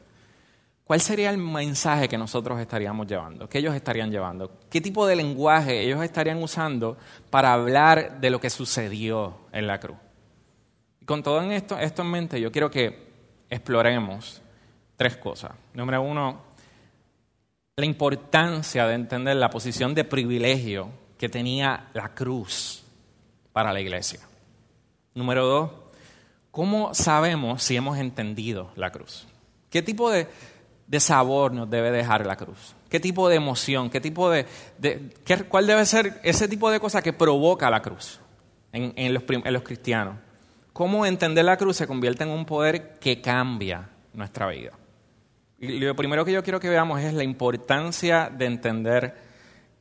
¿Cuál 0.85 1.01
sería 1.01 1.31
el 1.31 1.39
mensaje 1.39 2.09
que 2.09 2.17
nosotros 2.17 2.61
estaríamos 2.61 3.07
llevando? 3.07 3.49
¿Qué 3.49 3.59
ellos 3.59 3.75
estarían 3.75 4.11
llevando? 4.11 4.59
¿Qué 4.71 4.81
tipo 4.81 5.07
de 5.07 5.17
lenguaje 5.17 5.81
ellos 5.81 6.03
estarían 6.03 6.43
usando 6.43 6.97
para 7.31 7.53
hablar 7.53 8.21
de 8.21 8.31
lo 8.31 8.41
que 8.41 8.49
sucedió 8.49 9.39
en 9.53 9.67
la 9.67 9.81
cruz? 9.81 9.99
con 11.09 11.23
todo 11.23 11.41
esto, 11.51 11.79
esto 11.79 12.03
en 12.03 12.11
mente, 12.11 12.39
yo 12.39 12.53
quiero 12.53 12.71
que 12.71 13.09
exploremos 13.49 14.43
tres 14.95 15.17
cosas. 15.17 15.53
Número 15.73 16.03
uno, 16.03 16.43
la 17.77 17.87
importancia 17.87 18.87
de 18.87 18.95
entender 18.95 19.37
la 19.37 19.49
posición 19.49 19.95
de 19.95 20.05
privilegio 20.05 20.91
que 21.19 21.29
tenía 21.29 21.89
la 21.93 22.15
cruz 22.15 22.85
para 23.53 23.73
la 23.73 23.81
iglesia. 23.81 24.21
Número 25.15 25.45
dos, 25.45 25.71
¿cómo 26.51 26.95
sabemos 26.95 27.63
si 27.63 27.77
hemos 27.77 27.99
entendido 27.99 28.71
la 28.77 28.91
cruz? 28.91 29.27
¿Qué 29.69 29.83
tipo 29.83 30.11
de, 30.11 30.29
sabor 31.01 31.53
nos 31.53 31.69
debe 31.69 31.91
dejar 31.91 32.25
la 32.25 32.37
cruz? 32.37 32.75
¿Qué 32.89 33.01
tipo 33.01 33.29
de 33.29 33.37
emoción? 33.37 33.91
¿Qué 33.91 34.01
tipo 34.01 34.31
de, 34.31 34.47
¿Cuál 35.49 35.67
debe 35.67 35.85
ser 35.87 36.21
ese 36.23 36.47
tipo 36.47 36.71
de 36.71 36.81
cosa 36.81 37.03
que 37.03 37.13
provoca 37.13 37.69
la 37.69 37.83
cruz 37.83 38.21
en, 38.73 39.13
los, 39.13 39.25
cristianos? 39.65 40.17
¿Cómo 40.73 41.05
entender 41.05 41.45
la 41.45 41.57
cruz 41.57 41.77
se 41.77 41.89
convierte 41.89 42.23
en 42.23 42.31
un 42.31 42.47
poder 42.47 42.95
que 43.01 43.21
cambia 43.21 43.89
nuestra 44.15 44.47
vida? 44.47 44.71
Lo 45.59 45.97
primero 45.97 46.25
que 46.25 46.31
yo 46.31 46.45
quiero 46.45 46.61
que 46.61 46.69
veamos 46.69 47.01
es 47.01 47.13
la 47.13 47.25
importancia 47.25 48.31
de 48.33 48.47
entender 48.47 49.28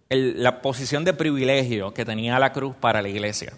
la 0.09 0.61
posición 0.61 1.03
de 1.03 1.13
privilegio 1.13 1.93
que 1.93 2.05
tenía 2.05 2.39
la 2.39 2.53
cruz 2.53 2.75
para 2.75 3.01
la 3.01 3.09
iglesia. 3.09 3.53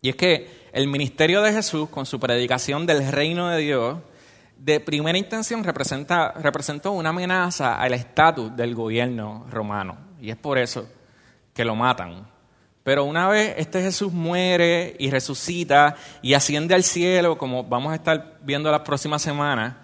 Y 0.00 0.10
es 0.10 0.16
que 0.16 0.68
el 0.72 0.88
ministerio 0.88 1.42
de 1.42 1.52
Jesús, 1.52 1.88
con 1.88 2.06
su 2.06 2.20
predicación 2.20 2.86
del 2.86 3.10
reino 3.10 3.48
de 3.48 3.58
Dios, 3.58 3.98
de 4.56 4.80
primera 4.80 5.18
intención 5.18 5.62
representa, 5.62 6.32
representó 6.32 6.92
una 6.92 7.10
amenaza 7.10 7.80
al 7.80 7.94
estatus 7.94 8.54
del 8.56 8.74
gobierno 8.74 9.46
romano. 9.50 9.96
Y 10.20 10.30
es 10.30 10.36
por 10.36 10.58
eso 10.58 10.88
que 11.54 11.64
lo 11.64 11.74
matan. 11.74 12.28
Pero 12.82 13.04
una 13.04 13.28
vez 13.28 13.54
este 13.58 13.82
Jesús 13.82 14.12
muere 14.12 14.96
y 14.98 15.10
resucita 15.10 15.96
y 16.22 16.34
asciende 16.34 16.74
al 16.74 16.82
cielo, 16.82 17.36
como 17.36 17.64
vamos 17.64 17.92
a 17.92 17.96
estar 17.96 18.38
viendo 18.42 18.70
las 18.70 18.80
próximas 18.80 19.20
semanas, 19.20 19.74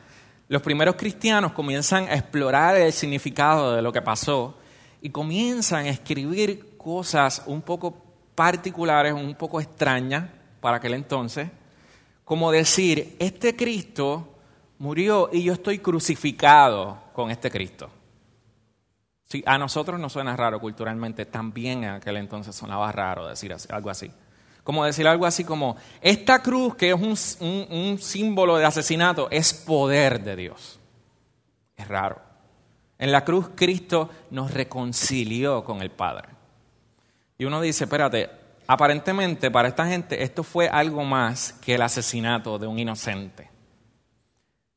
los 0.49 0.63
primeros 0.63 0.97
cristianos 0.97 1.53
comienzan 1.53 2.05
a 2.05 2.15
explorar 2.15 2.77
el 2.77 2.93
significado 2.93 3.75
de 3.77 3.83
lo 3.83 3.93
que 3.93 4.03
pasó 4.03 4.59
y 5.05 5.11
comienzan 5.11 5.85
a 5.85 5.91
escribir 5.91 6.79
cosas 6.79 7.43
un 7.45 7.61
poco 7.61 7.95
particulares, 8.35 9.13
un 9.13 9.35
poco 9.35 9.61
extrañas 9.61 10.31
para 10.63 10.79
aquel 10.79 10.95
entonces, 10.95 11.51
como 12.25 12.51
decir, 12.51 13.15
este 13.19 13.55
Cristo 13.55 14.27
murió 14.79 15.29
y 15.31 15.43
yo 15.43 15.53
estoy 15.53 15.81
crucificado 15.81 16.97
con 17.13 17.31
este 17.31 17.51
Cristo. 17.51 17.91
Si 19.25 19.43
a 19.45 19.59
nosotros 19.59 20.01
nos 20.01 20.15
suena 20.15 20.35
raro 20.39 20.59
culturalmente, 20.59 21.27
también 21.27 21.85
en 21.85 21.91
aquel 21.91 22.17
entonces 22.17 22.57
sonaba 22.57 22.91
raro 22.91 23.29
decir 23.29 23.55
algo 23.69 23.91
así. 23.91 24.11
Como 24.63 24.87
decir 24.87 25.07
algo 25.07 25.27
así 25.27 25.45
como, 25.45 25.77
esta 26.01 26.41
cruz 26.41 26.77
que 26.77 26.93
es 26.93 27.39
un 27.41 27.99
símbolo 28.01 28.57
de 28.57 28.65
asesinato 28.65 29.29
es 29.31 29.53
poder 29.53 30.25
de 30.25 30.35
Dios. 30.35 30.81
Es 31.77 31.87
raro. 31.89 32.34
En 32.99 33.13
la 33.13 33.25
cruz 33.25 33.51
Cristo 33.55 34.11
nos 34.31 34.53
reconcilió 34.53 35.65
con 35.65 35.83
el 35.83 35.91
Padre. 35.91 36.29
Y 37.37 37.45
uno 37.45 37.61
dice, 37.61 37.85
espérate, 37.85 38.31
aparentemente 38.67 39.51
para 39.51 39.69
esta 39.69 39.87
gente 39.87 40.23
esto 40.23 40.43
fue 40.43 40.69
algo 40.69 41.05
más 41.05 41.53
que 41.55 41.75
el 41.75 41.83
asesinato 41.83 42.59
de 42.59 42.67
un 42.67 42.79
inocente. 42.79 43.51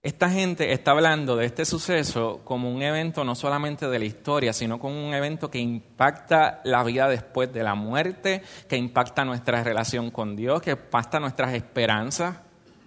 esta 0.04 0.30
gente 0.30 0.72
está 0.72 0.92
hablando 0.92 1.36
de 1.36 1.46
este 1.46 1.66
suceso 1.66 2.40
como 2.46 2.72
un 2.72 2.82
evento 2.82 3.26
no 3.26 3.36
solamente 3.36 3.90
de 3.90 4.00
la 4.00 4.06
historia, 4.06 4.54
sino 4.54 4.80
como 4.80 5.06
un 5.06 5.14
evento 5.14 5.52
que 5.52 5.60
impacta 5.60 6.62
la 6.64 6.82
vida 6.84 7.10
después 7.10 7.52
de 7.52 7.62
la 7.64 7.76
muerte, 7.76 8.42
que 8.70 8.78
impacta 8.78 9.26
nuestra 9.26 9.64
relación 9.64 10.10
con 10.12 10.36
Dios, 10.38 10.62
que 10.62 10.72
impacta 10.72 11.20
nuestras 11.20 11.54
esperanzas, 11.54 12.38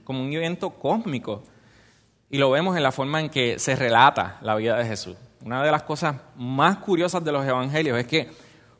como 0.04 0.22
un 0.22 0.32
evento 0.32 0.70
cósmico. 0.70 1.42
Y 2.30 2.38
lo 2.38 2.50
vemos 2.50 2.76
en 2.76 2.82
la 2.82 2.92
forma 2.92 3.20
en 3.20 3.28
que 3.28 3.58
se 3.58 3.74
relata 3.74 4.38
la 4.42 4.54
vida 4.54 4.76
de 4.76 4.86
Jesús. 4.86 5.16
Una 5.44 5.62
de 5.62 5.70
las 5.72 5.82
cosas 5.82 6.16
más 6.36 6.78
curiosas 6.78 7.24
de 7.24 7.32
los 7.32 7.44
evangelios 7.44 7.98
es 7.98 8.06
que 8.06 8.30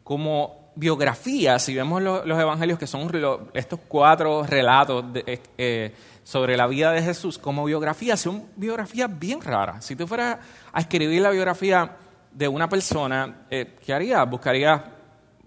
como 0.05 0.73
biografía, 0.77 1.59
si 1.59 1.75
vemos 1.75 2.01
los, 2.01 2.25
evangelios 2.27 2.79
que 2.79 2.87
son 2.87 3.11
estos 3.53 3.81
cuatro 3.89 4.45
relatos 4.45 5.13
de, 5.13 5.43
eh, 5.59 5.95
sobre 6.23 6.57
la 6.57 6.67
vida 6.67 6.93
de 6.93 7.03
Jesús 7.03 7.39
como 7.39 7.65
biografía, 7.65 8.17
son 8.17 8.47
biografías 8.57 9.11
bien 9.19 9.41
raras. 9.41 9.85
Si 9.85 9.97
tú 9.97 10.07
fueras 10.07 10.39
a 10.73 10.81
escribir 10.81 11.21
la 11.21 11.31
biografía 11.31 11.97
de 12.33 12.47
una 12.47 12.69
persona, 12.69 13.47
eh, 13.51 13.77
¿qué 13.85 13.93
harías? 13.93 14.29
Buscarías, 14.31 14.81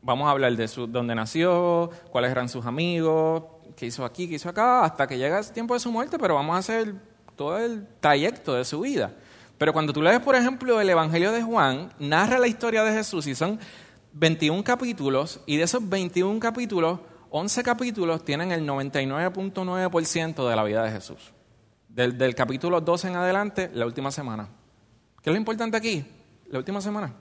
vamos 0.02 0.28
a 0.28 0.32
hablar 0.32 0.56
de 0.56 0.68
su, 0.68 0.88
dónde 0.88 1.16
nació, 1.16 1.90
cuáles 2.12 2.32
eran 2.32 2.50
sus 2.50 2.66
amigos, 2.66 3.44
qué 3.78 3.86
hizo 3.86 4.04
aquí, 4.04 4.28
qué 4.28 4.36
hizo 4.36 4.50
acá, 4.50 4.84
hasta 4.84 5.08
que 5.08 5.18
llega 5.18 5.40
el 5.40 5.52
tiempo 5.52 5.74
de 5.74 5.80
su 5.80 5.92
muerte, 5.92 6.18
pero 6.20 6.36
vamos 6.36 6.56
a 6.56 6.60
hacer 6.60 7.13
todo 7.36 7.58
el 7.58 7.88
trayecto 8.00 8.54
de 8.54 8.66
su 8.66 8.82
vida. 8.82 9.14
Pero 9.58 9.74
cuando 9.74 9.94
tú 9.94 10.02
lees, 10.02 10.20
por 10.20 10.36
ejemplo, 10.36 10.82
el 10.82 10.90
Evangelio 10.90 11.32
de 11.32 11.42
Juan, 11.42 11.92
narra 12.00 12.40
la 12.40 12.48
historia 12.48 12.84
de 12.84 12.92
Jesús 12.92 13.28
y 13.28 13.36
son 13.36 13.60
21 14.14 14.64
capítulos, 14.64 15.42
y 15.46 15.58
de 15.58 15.64
esos 15.64 15.88
21 15.88 16.40
capítulos, 16.40 17.00
11 17.30 17.64
capítulos 17.64 18.24
tienen 18.24 18.52
el 18.52 18.68
99.9% 18.68 20.50
de 20.50 20.56
la 20.56 20.64
vida 20.64 20.84
de 20.84 20.92
Jesús. 20.92 21.34
Del, 21.90 22.36
capítulo 22.36 22.82
12 22.82 23.08
en 23.08 23.16
adelante, 23.16 23.72
la 23.74 23.86
última 23.86 24.12
semana. 24.12 24.50
¿Qué 25.22 25.30
es 25.30 25.34
lo 25.34 25.38
importante 25.38 25.78
aquí? 25.78 26.06
La 26.48 26.60
última 26.60 26.82
semana. 26.82 27.14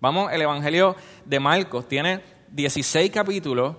Vamos, 0.00 0.32
el 0.32 0.42
Evangelio 0.42 0.96
de 1.24 1.38
Marcos 1.38 1.86
tiene 1.86 2.22
16 2.50 3.10
capítulos. 3.10 3.76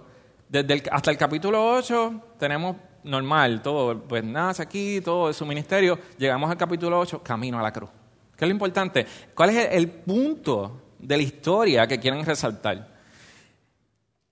Desde 0.47 0.83
hasta 0.91 1.11
el 1.11 1.17
capítulo 1.17 1.73
8 1.73 2.35
tenemos 2.39 2.77
normal, 3.03 3.61
todo, 3.61 3.99
pues 3.99 4.23
nace 4.23 4.63
aquí, 4.63 5.01
todo 5.01 5.27
de 5.27 5.33
su 5.33 5.45
ministerio. 5.45 5.99
Llegamos 6.17 6.49
al 6.49 6.57
capítulo 6.57 6.99
8, 6.99 7.21
camino 7.23 7.59
a 7.59 7.63
la 7.63 7.71
cruz. 7.71 7.89
¿Qué 8.35 8.45
es 8.45 8.49
lo 8.49 8.53
importante? 8.53 9.05
¿Cuál 9.33 9.51
es 9.51 9.69
el 9.71 9.89
punto 9.89 10.81
de 10.99 11.17
la 11.17 11.23
historia 11.23 11.87
que 11.87 11.99
quieren 11.99 12.25
resaltar? 12.25 12.93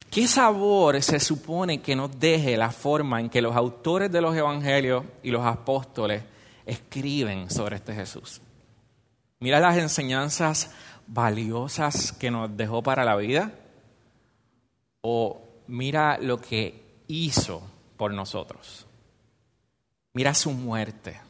¿Qué 0.09 0.27
sabor 0.27 1.01
se 1.01 1.19
supone 1.19 1.81
que 1.81 1.95
nos 1.95 2.19
deje 2.19 2.57
la 2.57 2.71
forma 2.71 3.21
en 3.21 3.29
que 3.29 3.41
los 3.41 3.55
autores 3.55 4.11
de 4.11 4.19
los 4.19 4.35
evangelios 4.35 5.05
y 5.23 5.31
los 5.31 5.45
apóstoles 5.45 6.23
escriben 6.65 7.49
sobre 7.49 7.77
este 7.77 7.93
Jesús? 7.93 8.41
Mira 9.39 9.59
las 9.59 9.77
enseñanzas 9.77 10.71
valiosas 11.07 12.11
que 12.11 12.29
nos 12.29 12.55
dejó 12.55 12.83
para 12.83 13.05
la 13.05 13.15
vida 13.15 13.53
o 15.01 15.41
mira 15.67 16.17
lo 16.17 16.39
que 16.39 17.03
hizo 17.07 17.63
por 18.01 18.15
nosotros. 18.15 18.87
Mira 20.13 20.33
su 20.33 20.49
muerte. 20.49 21.21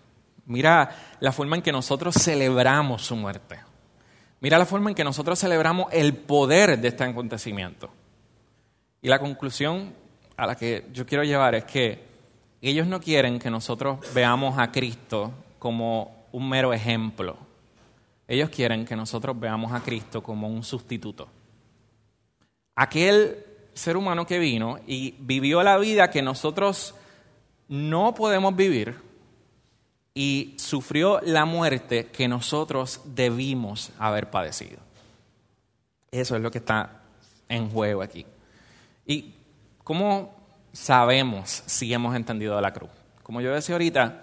Mira 0.45 1.17
la 1.19 1.33
forma 1.33 1.57
en 1.57 1.61
que 1.61 1.73
nosotros 1.73 2.15
celebramos 2.15 3.01
su 3.01 3.17
muerte. 3.17 3.59
Mira 4.39 4.57
la 4.57 4.65
forma 4.65 4.89
en 4.89 4.95
que 4.95 5.03
nosotros 5.03 5.37
celebramos 5.37 5.91
el 5.91 6.15
poder 6.15 6.79
de 6.79 6.87
este 6.87 7.03
acontecimiento. 7.03 7.89
Y 9.01 9.09
la 9.09 9.19
conclusión 9.19 9.93
a 10.37 10.47
la 10.47 10.55
que 10.55 10.87
yo 10.93 11.05
quiero 11.05 11.25
llevar 11.25 11.55
es 11.55 11.65
que 11.65 12.05
ellos 12.61 12.87
no 12.87 13.01
quieren 13.01 13.37
que 13.37 13.49
nosotros 13.49 13.99
veamos 14.13 14.57
a 14.57 14.71
Cristo 14.71 15.33
como 15.59 16.27
un 16.31 16.47
mero 16.47 16.71
ejemplo. 16.71 17.35
Ellos 18.29 18.49
quieren 18.49 18.85
que 18.85 18.95
nosotros 18.95 19.37
veamos 19.37 19.73
a 19.73 19.83
Cristo 19.83 20.23
como 20.23 20.47
un 20.47 20.63
sustituto. 20.63 21.27
Aquel 22.77 23.50
ser 23.81 23.97
humano 23.97 24.27
que 24.27 24.37
vino 24.37 24.79
y 24.85 25.15
vivió 25.19 25.63
la 25.63 25.77
vida 25.77 26.11
que 26.11 26.21
nosotros 26.21 26.93
no 27.67 28.13
podemos 28.13 28.55
vivir 28.55 28.95
y 30.13 30.53
sufrió 30.57 31.19
la 31.21 31.45
muerte 31.45 32.07
que 32.07 32.27
nosotros 32.27 33.01
debimos 33.05 33.91
haber 33.97 34.29
padecido. 34.29 34.77
Eso 36.11 36.35
es 36.35 36.41
lo 36.41 36.51
que 36.51 36.59
está 36.59 37.01
en 37.49 37.69
juego 37.69 38.03
aquí. 38.03 38.25
¿Y 39.05 39.33
cómo 39.83 40.31
sabemos 40.71 41.63
si 41.65 41.91
hemos 41.91 42.15
entendido 42.15 42.61
la 42.61 42.71
cruz? 42.71 42.91
Como 43.23 43.41
yo 43.41 43.51
decía 43.51 43.73
ahorita, 43.73 44.21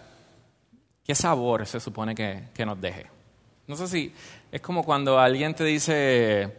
¿qué 1.05 1.15
sabor 1.17 1.67
se 1.67 1.81
supone 1.81 2.15
que, 2.15 2.65
nos 2.65 2.81
deje? 2.81 3.07
No 3.67 3.75
sé 3.77 3.89
si 3.89 4.13
es 4.53 4.61
como 4.61 4.85
cuando 4.85 5.19
alguien 5.19 5.55
te 5.55 5.65
dice, 5.65 6.53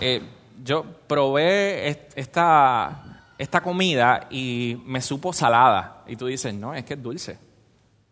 eh, 0.00 0.22
yo 0.62 0.84
probé 1.06 1.88
esta, 2.14 3.24
esta 3.38 3.60
comida 3.60 4.26
y 4.30 4.80
me 4.84 5.00
supo 5.00 5.32
salada. 5.32 6.02
Y 6.06 6.16
tú 6.16 6.26
dices, 6.26 6.54
no, 6.54 6.74
es 6.74 6.84
que 6.84 6.94
es 6.94 7.02
dulce. 7.02 7.38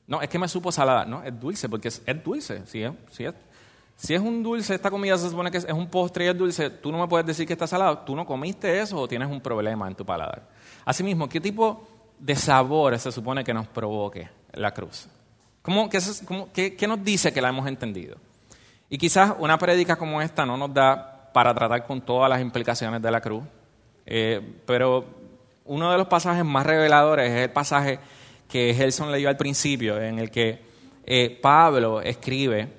No, 0.06 0.22
es 0.22 0.28
que 0.28 0.38
me 0.38 0.48
supo 0.48 0.70
salada. 0.70 1.04
No, 1.04 1.22
es 1.22 1.38
dulce, 1.38 1.68
porque 1.68 1.88
es, 1.88 2.02
dulce. 2.24 2.62
Sí, 2.66 2.85
sí 3.11 3.24
es, 3.24 3.35
si 3.96 4.14
es 4.14 4.20
un 4.20 4.42
dulce, 4.42 4.74
esta 4.74 4.90
comida 4.90 5.16
se 5.16 5.30
supone 5.30 5.50
que 5.50 5.56
es, 5.56 5.64
un 5.64 5.88
postre 5.88 6.26
y 6.26 6.28
es 6.28 6.37
dulce, 6.37 6.68
tú 6.68 6.92
no 6.92 6.98
me 6.98 7.09
puedes 7.09 7.26
decir 7.26 7.46
que 7.46 7.54
está 7.54 7.66
salado. 7.66 7.98
Tú 7.98 8.14
no 8.14 8.26
comiste 8.26 8.80
eso 8.80 8.98
o 8.98 9.09
tienes 9.09 9.28
un 9.28 9.40
problema 9.40 9.88
en 9.88 9.94
tu 9.94 10.04
paladar. 10.04 10.48
Asimismo, 10.85 11.28
¿qué 11.28 11.40
tipo 11.40 11.87
de 12.18 12.37
sabor 12.37 12.98
se 12.98 13.11
supone 13.11 13.42
que 13.42 13.54
nos 13.54 13.66
provoque 13.66 14.28
la 14.52 14.72
cruz? 14.72 15.09
¿Cómo, 15.62 15.88
qué, 15.88 16.76
qué, 16.76 16.87
nos 16.87 17.02
dice 17.02 17.32
que 17.32 17.40
la 17.40 17.48
hemos 17.48 17.66
entendido? 17.66 18.18
Y 18.88 18.98
quizás 18.98 19.35
una 19.38 19.59
prédica 19.59 19.96
como 19.96 20.22
esta 20.22 20.46
no 20.46 20.56
nos 20.56 20.72
da 20.72 21.15
para 21.37 21.53
tratar 21.53 21.87
con 21.87 22.01
todas 22.01 22.31
las 22.31 22.40
implicaciones 22.40 23.03
de 23.03 23.11
la 23.11 23.20
cruz, 23.20 23.44
eh, 24.07 24.40
pero 24.64 25.05
uno 25.66 25.92
de 25.92 25.99
los 25.99 26.07
pasajes 26.07 26.46
más 26.46 26.64
reveladores 26.64 27.31
es 27.31 27.42
el 27.42 27.51
pasaje 27.51 27.99
que 28.49 28.72
Gelson 28.72 29.12
leyó 29.12 29.29
al 29.29 29.37
principio, 29.37 30.01
en 30.01 30.18
el 30.18 30.31
que 30.31 30.59
eh, 31.05 31.38
Pablo 31.42 32.01
escribe 32.01 32.70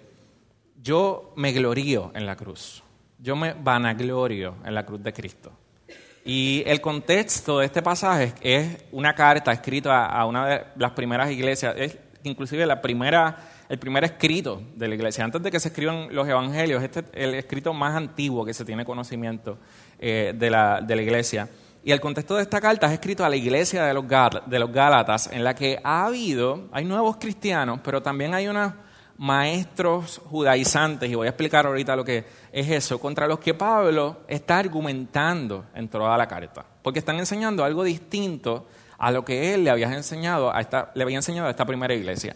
yo 0.82 1.34
me 1.36 1.52
glorío 1.52 2.10
en 2.16 2.26
la 2.26 2.36
cruz. 2.36 2.82
Yo 3.20 3.36
me 3.36 3.54
vanaglorio 3.54 4.56
en 4.66 4.74
la 4.74 4.84
cruz 4.84 5.04
de 5.04 5.14
Cristo. 5.14 5.52
Y 6.26 6.64
el 6.66 6.82
contexto 6.82 7.60
de 7.60 7.68
este 7.68 7.84
pasaje 7.84 8.34
es 8.42 8.86
una 8.92 9.14
carta 9.14 9.52
escrita 9.52 10.08
a 10.08 10.26
una 10.26 10.48
de 10.48 10.66
las 10.78 10.94
primeras 10.94 11.30
iglesias, 11.30 11.76
es 11.78 11.96
inclusive 12.24 12.66
la 12.66 12.82
primera, 12.82 13.38
el 13.70 13.80
primer 13.80 14.04
escrito 14.04 14.62
de 14.76 14.88
la 14.88 14.96
iglesia. 14.96 15.24
Antes 15.24 15.42
de 15.44 15.52
que 15.52 15.60
se 15.60 15.70
escriban 15.70 16.08
los 16.12 16.28
evangelios, 16.28 16.84
este 16.84 17.00
es 17.00 17.06
el 17.14 17.34
escrito 17.36 17.74
más 17.74 17.96
antiguo 17.96 18.46
que 18.46 18.54
se 18.54 18.66
tiene 18.66 18.86
conocimiento 18.86 19.58
eh, 20.00 20.34
de, 20.36 20.50
la, 20.50 20.82
de 20.82 20.96
la 20.96 21.02
iglesia. 21.02 21.50
Y 21.84 21.92
el 21.92 22.02
contexto 22.02 22.36
de 22.36 22.44
esta 22.44 22.60
carta 22.60 22.88
es 22.88 22.94
escrito 22.94 23.24
a 23.24 23.30
la 23.30 23.36
iglesia 23.36 23.86
de 23.86 23.94
los, 23.94 24.06
de 24.46 24.60
los 24.60 24.72
Gálatas, 24.72 25.30
en 25.32 25.44
la 25.44 25.56
que 25.56 25.80
ha 25.84 26.06
habido, 26.06 26.68
hay 26.72 26.86
nuevos 26.86 27.18
cristianos, 27.18 27.80
pero 27.84 28.02
también 28.02 28.34
hay 28.34 28.48
una 28.48 28.88
maestros 29.18 30.22
judaizantes, 30.26 31.10
y 31.10 31.16
voy 31.16 31.28
a 31.28 31.32
explicar 31.32 31.66
ahorita 31.66 31.96
lo 31.96 32.06
que 32.06 32.26
es 32.52 32.70
eso, 32.70 33.00
contra 33.00 33.28
los 33.28 33.40
que 33.40 33.54
Pablo 33.54 34.18
está 34.28 34.60
argumentando 34.60 35.66
en 35.74 35.88
toda 35.88 36.16
la 36.18 36.28
carta, 36.28 36.66
porque 36.82 37.00
están 37.00 37.18
enseñando 37.18 37.64
algo 37.64 37.84
distinto 37.84 38.68
a 38.98 39.12
lo 39.12 39.26
que 39.26 39.54
él 39.54 39.64
le 39.64 39.70
había 39.70 39.92
enseñado 39.94 40.54
a 40.54 40.62
esta, 40.62 40.92
le 40.94 41.04
había 41.04 41.18
enseñado 41.18 41.48
a 41.48 41.52
esta 41.52 41.66
primera 41.66 41.94
iglesia. 41.94 42.36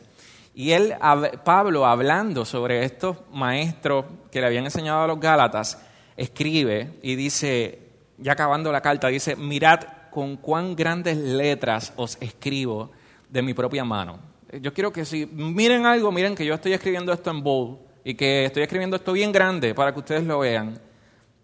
Y 0.54 0.72
él, 0.72 0.96
Pablo, 1.44 1.86
hablando 1.86 2.46
sobre 2.46 2.84
estos 2.84 3.18
maestros 3.32 4.06
que 4.32 4.42
le 4.42 4.48
habían 4.48 4.66
enseñado 4.66 5.04
a 5.04 5.08
los 5.08 5.20
Gálatas, 5.20 5.82
escribe 6.18 7.00
y 7.02 7.16
dice, 7.16 7.80
ya 8.18 8.34
acabando 8.34 8.72
la 8.72 8.82
carta, 8.82 9.08
dice, 9.08 9.36
mirad 9.36 9.80
con 10.12 10.38
cuán 10.38 10.76
grandes 10.76 11.18
letras 11.18 11.94
os 11.96 12.18
escribo 12.20 12.92
de 13.30 13.42
mi 13.42 13.54
propia 13.54 13.86
mano 13.86 14.32
yo 14.60 14.74
quiero 14.74 14.92
que 14.92 15.06
si 15.06 15.26
miren 15.26 15.86
algo, 15.86 16.12
miren 16.12 16.36
que 16.36 16.46
yo 16.46 16.56
estoy 16.56 16.74
escribiendo 16.74 17.14
esto 17.14 17.32
en 17.32 17.44
bold 17.44 17.78
y 18.04 18.16
que 18.16 18.46
estoy 18.46 18.64
escribiendo 18.64 18.96
esto 18.96 19.14
bien 19.14 19.32
grande 19.32 19.74
para 19.74 19.94
que 19.94 20.00
ustedes 20.00 20.24
lo 20.24 20.40
vean. 20.40 20.80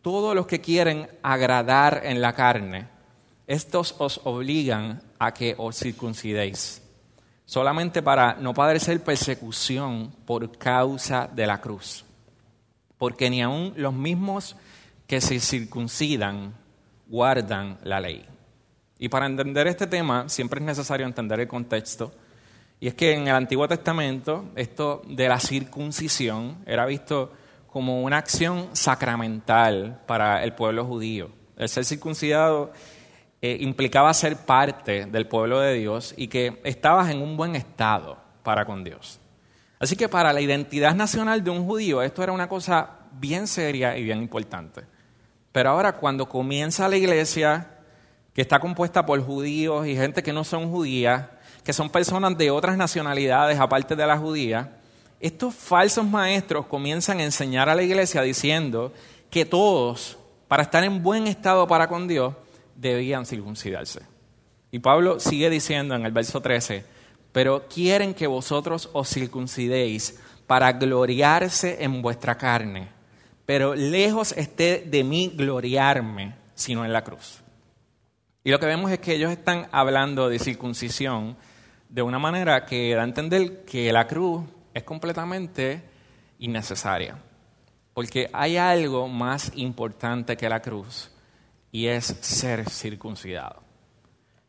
Todos 0.02 0.36
los 0.36 0.48
que 0.48 0.60
quieren 0.60 1.08
agradar 1.22 2.02
en 2.04 2.22
la 2.22 2.34
carne, 2.34 2.88
estos 3.46 3.96
os 4.00 4.20
obligan 4.24 5.02
a 5.20 5.34
que 5.34 5.56
os 5.58 5.78
circuncidéis, 5.78 6.82
solamente 7.48 8.04
para 8.04 8.36
no 8.36 8.54
padecer 8.54 9.02
persecución 9.02 10.12
por 10.26 10.58
causa 10.58 11.28
de 11.34 11.48
la 11.48 11.60
cruz. 11.60 12.06
Porque 12.98 13.30
ni 13.30 13.42
aun 13.42 13.74
los 13.78 13.94
mismos 13.94 14.58
que 15.08 15.22
se 15.22 15.40
circuncidan 15.40 16.54
guardan 17.08 17.80
la 17.84 18.02
ley. 18.02 18.26
Y 19.00 19.08
para 19.08 19.28
entender 19.28 19.66
este 19.68 19.88
tema 19.88 20.28
siempre 20.28 20.60
es 20.60 20.66
necesario 20.66 21.08
entender 21.08 21.40
el 21.40 21.48
contexto 21.48 22.12
y 22.82 22.90
es 22.90 22.96
que 22.96 23.14
en 23.14 23.28
el 23.30 23.36
Antiguo 23.36 23.68
Testamento 23.68 24.46
esto 24.56 25.02
de 25.08 25.30
la 25.30 25.40
circuncisión 25.40 26.58
era 26.66 26.86
visto 26.86 27.32
como 27.72 28.04
una 28.04 28.18
acción 28.18 28.70
sacramental 28.74 30.02
para 30.06 30.44
el 30.44 30.54
pueblo 30.54 30.84
judío. 30.86 31.30
El 31.58 31.70
ser 31.70 31.86
circuncidado 31.86 32.74
eh, 33.42 33.58
implicaba 33.62 34.14
ser 34.14 34.36
parte 34.38 35.06
del 35.06 35.28
pueblo 35.28 35.60
de 35.60 35.76
Dios 35.76 36.14
y 36.18 36.28
que 36.28 36.60
estabas 36.64 37.10
en 37.12 37.22
un 37.22 37.38
buen 37.38 37.56
estado 37.56 38.18
para 38.44 38.66
con 38.66 38.84
Dios. 38.84 39.20
Así 39.80 39.96
que 39.96 40.10
para 40.10 40.34
la 40.34 40.42
identidad 40.42 40.96
nacional 40.96 41.44
de 41.44 41.52
un 41.52 41.66
judío 41.66 42.02
esto 42.02 42.24
era 42.24 42.32
una 42.32 42.50
cosa 42.50 42.90
bien 43.12 43.48
seria 43.48 43.98
y 43.98 44.04
bien 44.04 44.20
importante. 44.20 44.82
Pero 45.52 45.70
ahora 45.70 45.94
cuando 45.94 46.28
comienza 46.28 46.90
la 46.90 46.98
iglesia, 46.98 47.78
que 48.34 48.42
está 48.42 48.60
compuesta 48.60 49.06
por 49.06 49.22
judíos 49.24 49.88
y 49.88 49.96
gente 49.96 50.24
que 50.24 50.34
no 50.34 50.44
son 50.44 50.70
judías, 50.70 51.26
que 51.64 51.74
son 51.74 51.90
personas 51.90 52.38
de 52.38 52.50
otras 52.52 52.78
nacionalidades 52.78 53.60
aparte 53.60 53.96
de 53.96 54.08
la 54.08 54.18
judía, 54.18 54.78
estos 55.20 55.54
falsos 55.56 56.06
maestros 56.06 56.68
comienzan 56.68 57.20
a 57.20 57.24
enseñar 57.24 57.70
a 57.70 57.76
la 57.76 57.82
iglesia 57.82 58.22
diciendo 58.22 58.94
que 59.30 59.46
todos, 59.46 60.18
para 60.48 60.64
estar 60.64 60.84
en 60.84 61.02
buen 61.02 61.28
estado 61.28 61.68
para 61.68 61.88
con 61.88 62.08
Dios, 62.08 62.34
debían 62.78 63.26
circuncidarse. 63.26 64.02
Y 64.72 64.80
Pablo 64.80 65.20
sigue 65.20 65.50
diciendo 65.50 65.96
en 65.96 66.06
el 66.06 66.12
verso 66.12 66.42
13, 66.42 66.86
pero 67.32 67.68
quieren 67.68 68.14
que 68.14 68.28
vosotros 68.28 68.90
os 68.94 69.10
circuncidéis 69.10 70.20
para 70.46 70.72
gloriarse 70.74 71.84
en 71.84 72.02
vuestra 72.02 72.38
carne, 72.38 72.90
pero 73.46 73.76
lejos 73.76 74.32
esté 74.32 74.86
de 74.88 75.04
mí 75.04 75.34
gloriarme, 75.36 76.36
sino 76.56 76.86
en 76.86 76.94
la 76.94 77.04
cruz. 77.04 77.42
Y 78.44 78.52
lo 78.52 78.60
que 78.60 78.66
vemos 78.66 78.92
es 78.92 79.00
que 79.00 79.16
ellos 79.16 79.32
están 79.32 79.68
hablando 79.72 80.30
de 80.30 80.40
circuncisión 80.40 81.36
de 81.90 82.02
una 82.02 82.20
manera 82.20 82.66
que 82.66 82.94
da 82.96 83.02
a 83.02 83.06
entender 83.06 83.66
que 83.66 83.92
la 83.92 84.08
cruz 84.08 84.46
es 84.74 84.84
completamente 84.84 85.82
innecesaria. 86.40 87.18
Porque 87.94 88.30
hay 88.32 88.58
algo 88.58 89.08
más 89.08 89.52
importante 89.56 90.38
que 90.38 90.48
la 90.48 90.62
cruz 90.62 91.12
y 91.78 91.90
es 91.90 92.06
ser 92.22 92.68
circuncidado. 92.68 93.62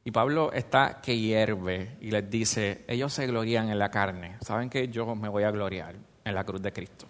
Y 0.03 0.11
Pablo 0.13 0.51
está 0.51 1.03
que 1.03 1.19
hierve 1.19 1.99
y 2.01 2.11
les 2.11 2.31
dice, 2.31 2.87
ellos 2.89 3.13
se 3.13 3.27
glorían 3.27 3.69
en 3.69 3.79
la 3.79 3.91
carne. 3.91 4.39
¿Saben 4.41 4.71
que 4.71 4.89
yo 4.89 5.15
me 5.15 5.29
voy 5.29 5.43
a 5.43 5.51
gloriar 5.51 5.95
en 6.25 6.35
la 6.35 6.45
cruz 6.45 6.63
de 6.63 6.73
Cristo? 6.73 7.07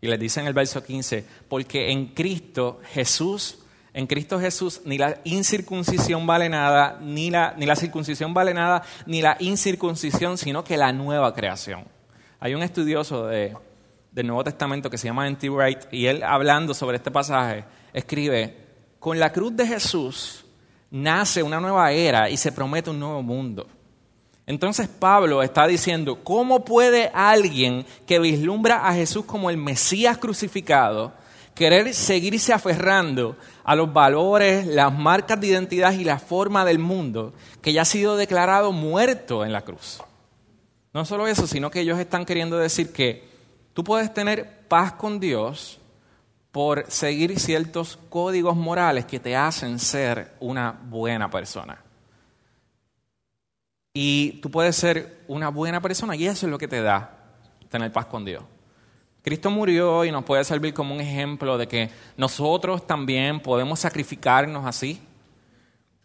Y 0.00 0.08
les 0.08 0.18
dice 0.18 0.40
en 0.40 0.48
el 0.48 0.54
verso 0.54 0.82
15, 0.82 1.24
porque 1.48 1.92
en 1.92 2.06
Cristo 2.06 2.80
Jesús, 2.90 3.60
en 3.92 4.08
Cristo 4.08 4.40
Jesús 4.40 4.80
ni 4.86 4.98
la 4.98 5.20
incircuncisión 5.22 6.26
vale 6.26 6.48
nada, 6.48 6.98
ni 7.00 7.30
la, 7.30 7.54
ni 7.56 7.64
la 7.64 7.76
circuncisión 7.76 8.34
vale 8.34 8.54
nada, 8.54 8.82
ni 9.06 9.22
la 9.22 9.36
incircuncisión, 9.38 10.36
sino 10.36 10.64
que 10.64 10.76
la 10.76 10.92
nueva 10.92 11.32
creación. 11.32 11.84
Hay 12.40 12.56
un 12.56 12.62
estudioso 12.64 13.28
de, 13.28 13.56
del 14.10 14.26
Nuevo 14.26 14.42
Testamento 14.42 14.90
que 14.90 14.98
se 14.98 15.06
llama 15.06 15.28
N.T. 15.28 15.48
Wright 15.48 15.78
y 15.92 16.06
él 16.06 16.24
hablando 16.24 16.74
sobre 16.74 16.96
este 16.96 17.12
pasaje 17.12 17.62
escribe, 17.92 18.63
con 19.04 19.18
la 19.18 19.30
cruz 19.30 19.54
de 19.54 19.66
Jesús 19.66 20.46
nace 20.90 21.42
una 21.42 21.60
nueva 21.60 21.92
era 21.92 22.30
y 22.30 22.38
se 22.38 22.52
promete 22.52 22.88
un 22.88 23.00
nuevo 23.00 23.22
mundo. 23.22 23.66
Entonces 24.46 24.88
Pablo 24.88 25.42
está 25.42 25.66
diciendo, 25.66 26.24
¿cómo 26.24 26.64
puede 26.64 27.10
alguien 27.12 27.84
que 28.06 28.18
vislumbra 28.18 28.88
a 28.88 28.94
Jesús 28.94 29.26
como 29.26 29.50
el 29.50 29.58
Mesías 29.58 30.16
crucificado 30.16 31.12
querer 31.54 31.92
seguirse 31.92 32.54
aferrando 32.54 33.36
a 33.62 33.76
los 33.76 33.92
valores, 33.92 34.66
las 34.66 34.90
marcas 34.90 35.38
de 35.38 35.48
identidad 35.48 35.92
y 35.92 36.04
la 36.04 36.18
forma 36.18 36.64
del 36.64 36.78
mundo 36.78 37.34
que 37.60 37.74
ya 37.74 37.82
ha 37.82 37.84
sido 37.84 38.16
declarado 38.16 38.72
muerto 38.72 39.44
en 39.44 39.52
la 39.52 39.60
cruz? 39.60 40.02
No 40.94 41.04
solo 41.04 41.26
eso, 41.26 41.46
sino 41.46 41.70
que 41.70 41.80
ellos 41.80 41.98
están 41.98 42.24
queriendo 42.24 42.56
decir 42.56 42.90
que 42.90 43.28
tú 43.74 43.84
puedes 43.84 44.14
tener 44.14 44.60
paz 44.66 44.92
con 44.94 45.20
Dios 45.20 45.78
por 46.54 46.88
seguir 46.88 47.40
ciertos 47.40 47.98
códigos 48.08 48.54
morales 48.54 49.06
que 49.06 49.18
te 49.18 49.34
hacen 49.34 49.80
ser 49.80 50.36
una 50.38 50.70
buena 50.70 51.28
persona. 51.28 51.82
Y 53.92 54.38
tú 54.40 54.52
puedes 54.52 54.76
ser 54.76 55.24
una 55.26 55.48
buena 55.48 55.80
persona 55.80 56.14
y 56.14 56.28
eso 56.28 56.46
es 56.46 56.52
lo 56.52 56.56
que 56.56 56.68
te 56.68 56.80
da 56.80 57.10
tener 57.68 57.90
paz 57.90 58.06
con 58.06 58.24
Dios. 58.24 58.44
Cristo 59.20 59.50
murió 59.50 60.04
y 60.04 60.12
nos 60.12 60.22
puede 60.22 60.44
servir 60.44 60.72
como 60.72 60.94
un 60.94 61.00
ejemplo 61.00 61.58
de 61.58 61.66
que 61.66 61.90
nosotros 62.16 62.86
también 62.86 63.40
podemos 63.40 63.80
sacrificarnos 63.80 64.64
así, 64.64 65.02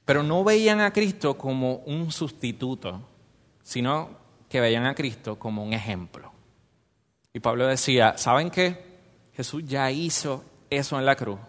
pero 0.03 0.23
no 0.23 0.43
veían 0.43 0.81
a 0.81 0.91
Cristo 0.91 1.37
como 1.37 1.75
un 1.85 2.11
sustituto, 2.11 3.07
sino 3.61 4.09
que 4.49 4.61
veían 4.61 4.87
a 4.87 4.95
Cristo 4.95 5.37
como 5.37 5.63
un 5.63 5.73
ejemplo. 5.73 6.31
Y 7.33 7.39
Pablo 7.39 7.67
decía, 7.67 8.17
¿saben 8.17 8.49
qué? 8.49 8.88
Jesús 9.39 9.63
ya 9.65 9.89
hizo 9.89 10.43
eso 10.69 10.99
en 10.99 11.05
la 11.05 11.15
cruz. 11.15 11.39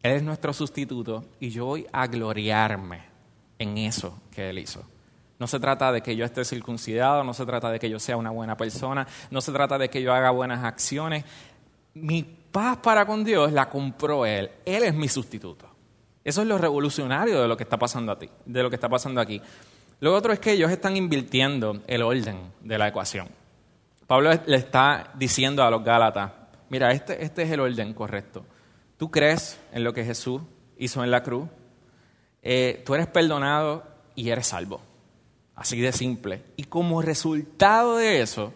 Él 0.00 0.12
es 0.12 0.22
nuestro 0.22 0.52
sustituto 0.52 1.24
y 1.40 1.50
yo 1.50 1.66
voy 1.66 1.84
a 1.92 2.06
gloriarme 2.06 3.02
en 3.58 3.78
eso 3.78 4.16
que 4.30 4.48
Él 4.50 4.60
hizo. 4.60 4.84
No 5.40 5.48
se 5.48 5.58
trata 5.58 5.90
de 5.90 6.02
que 6.02 6.14
yo 6.14 6.24
esté 6.24 6.44
circuncidado, 6.44 7.24
no 7.24 7.34
se 7.34 7.44
trata 7.44 7.68
de 7.72 7.80
que 7.80 7.90
yo 7.90 7.98
sea 7.98 8.16
una 8.16 8.30
buena 8.30 8.56
persona, 8.56 9.08
no 9.32 9.40
se 9.40 9.50
trata 9.50 9.76
de 9.76 9.90
que 9.90 10.00
yo 10.02 10.14
haga 10.14 10.30
buenas 10.30 10.62
acciones. 10.62 11.24
Mi 11.94 12.22
paz 12.22 12.76
para 12.76 13.04
con 13.04 13.24
Dios 13.24 13.50
la 13.50 13.68
compró 13.68 14.24
Él. 14.24 14.48
Él 14.64 14.84
es 14.84 14.94
mi 14.94 15.08
sustituto. 15.08 15.68
Eso 16.22 16.42
es 16.42 16.46
lo 16.46 16.58
revolucionario 16.58 17.42
de 17.42 17.48
lo 17.48 17.56
que 17.56 17.64
está 17.64 17.76
pasando, 17.76 18.12
a 18.12 18.18
ti, 18.20 18.30
de 18.44 18.62
lo 18.62 18.70
que 18.70 18.76
está 18.76 18.88
pasando 18.88 19.20
aquí. 19.20 19.42
Lo 19.98 20.14
otro 20.14 20.32
es 20.32 20.38
que 20.38 20.52
ellos 20.52 20.70
están 20.70 20.96
invirtiendo 20.96 21.82
el 21.88 22.02
orden 22.02 22.52
de 22.60 22.78
la 22.78 22.86
ecuación. 22.86 23.26
Pablo 24.06 24.30
le 24.46 24.56
está 24.56 25.10
diciendo 25.16 25.64
a 25.64 25.70
los 25.72 25.82
Gálatas, 25.82 26.30
mira, 26.68 26.92
este, 26.92 27.24
este 27.24 27.42
es 27.42 27.50
el 27.50 27.60
orden 27.60 27.94
correcto. 27.94 28.44
Tú 28.96 29.10
crees 29.10 29.58
en 29.72 29.84
lo 29.84 29.92
que 29.92 30.04
Jesús 30.04 30.42
hizo 30.78 31.02
en 31.04 31.10
la 31.10 31.22
cruz, 31.22 31.48
eh, 32.42 32.82
tú 32.84 32.94
eres 32.94 33.06
perdonado 33.06 33.84
y 34.14 34.30
eres 34.30 34.48
salvo. 34.48 34.80
Así 35.54 35.80
de 35.80 35.92
simple. 35.92 36.42
Y 36.56 36.64
como 36.64 37.02
resultado 37.02 37.96
de 37.96 38.20
eso, 38.20 38.52